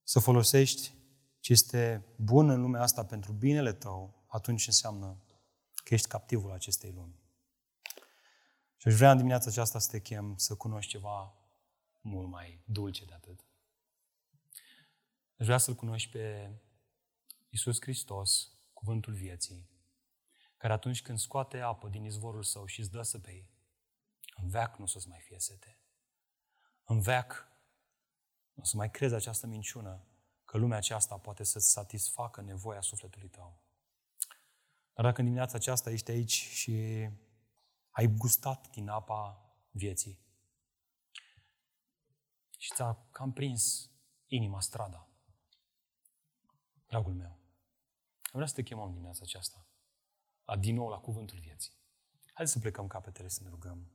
[0.04, 0.94] să folosești
[1.40, 5.18] ce este bun în lumea asta pentru binele tău, atunci înseamnă
[5.84, 7.20] că ești captivul acestei lumi.
[8.78, 11.34] Și aș vrea în dimineața aceasta să te chem să cunoști ceva
[12.02, 13.46] mult mai dulce de atât.
[15.38, 16.52] Aș vrea să-L cunoști pe
[17.50, 19.69] Iisus Hristos, cuvântul vieții,
[20.60, 23.50] care atunci când scoate apă din izvorul său și îți dă să bei,
[24.36, 25.80] în veac nu o să mai fie sete.
[26.84, 27.52] În veac
[28.54, 30.08] nu o să mai crezi această minciună
[30.46, 33.62] că lumea aceasta poate să-ți satisfacă nevoia sufletului tău.
[34.94, 36.74] Dar dacă în dimineața aceasta ești aici și
[37.90, 40.20] ai gustat din apa vieții
[42.58, 43.92] și ți-a cam prins
[44.28, 45.08] inima strada,
[46.86, 47.40] dragul meu,
[48.32, 49.69] vreau să te chemăm dimineața aceasta la,
[50.56, 51.74] din nou la cuvântul vieții.
[52.34, 53.92] Hai să plecăm capetele să ne rugăm.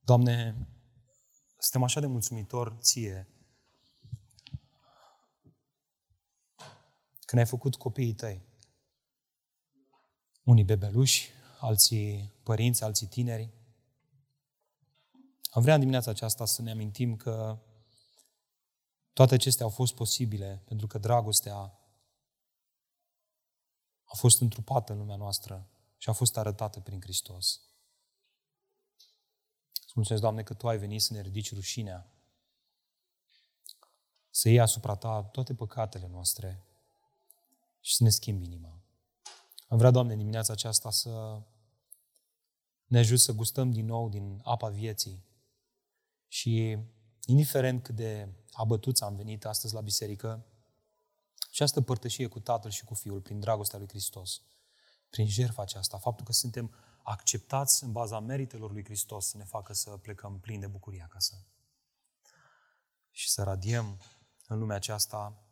[0.00, 0.66] Doamne,
[1.58, 3.28] suntem așa de mulțumitori ție
[7.26, 8.42] când ai făcut copiii tăi,
[10.42, 13.50] unii bebeluși, alții părinți, alții tineri.
[15.50, 17.58] Am vrea în dimineața aceasta să ne amintim că
[19.12, 21.78] toate acestea au fost posibile pentru că dragostea
[24.06, 27.60] a fost întrupată în lumea noastră și a fost arătată prin Hristos.
[29.72, 32.10] Îți mulțumesc, Doamne, că Tu ai venit să ne ridici rușinea,
[34.30, 36.62] să iei asupra Ta toate păcatele noastre
[37.80, 38.80] și să ne schimbi inima.
[39.68, 41.42] Am vrea, Doamne, dimineața aceasta să
[42.86, 45.24] ne ajut să gustăm din nou din apa vieții
[46.28, 46.78] și
[47.24, 50.44] indiferent cât de abătuți am venit astăzi la biserică,
[51.56, 54.42] această părtășie cu Tatăl și cu Fiul, prin dragostea lui Hristos,
[55.10, 59.72] prin jertfa aceasta, faptul că suntem acceptați în baza meritelor lui Hristos să ne facă
[59.72, 61.46] să plecăm plini de bucurie acasă.
[63.10, 64.00] Și să radiem
[64.46, 65.44] în lumea aceasta,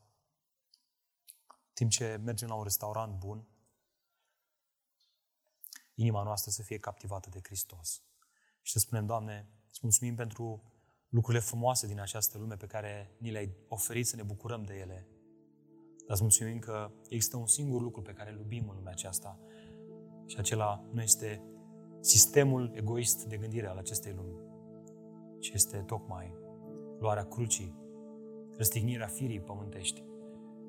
[1.72, 3.48] timp ce mergem la un restaurant bun,
[5.94, 8.02] inima noastră să fie captivată de Hristos.
[8.62, 10.72] Și să spunem, Doamne, îți mulțumim pentru
[11.08, 15.08] lucrurile frumoase din această lume pe care ni le-ai oferit să ne bucurăm de ele.
[16.06, 19.38] Dar îți mulțumim că există un singur lucru pe care îl iubim în lumea aceasta
[20.26, 21.42] și acela nu este
[22.00, 24.36] sistemul egoist de gândire al acestei lumi,
[25.38, 26.34] ci este tocmai
[26.98, 27.78] luarea crucii,
[28.56, 30.04] răstignirea firii pământești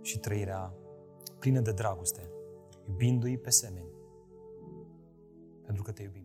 [0.01, 0.73] și trăirea
[1.39, 2.29] plină de dragoste,
[2.87, 3.89] iubindu-i pe semeni,
[5.65, 6.24] pentru că te iubim.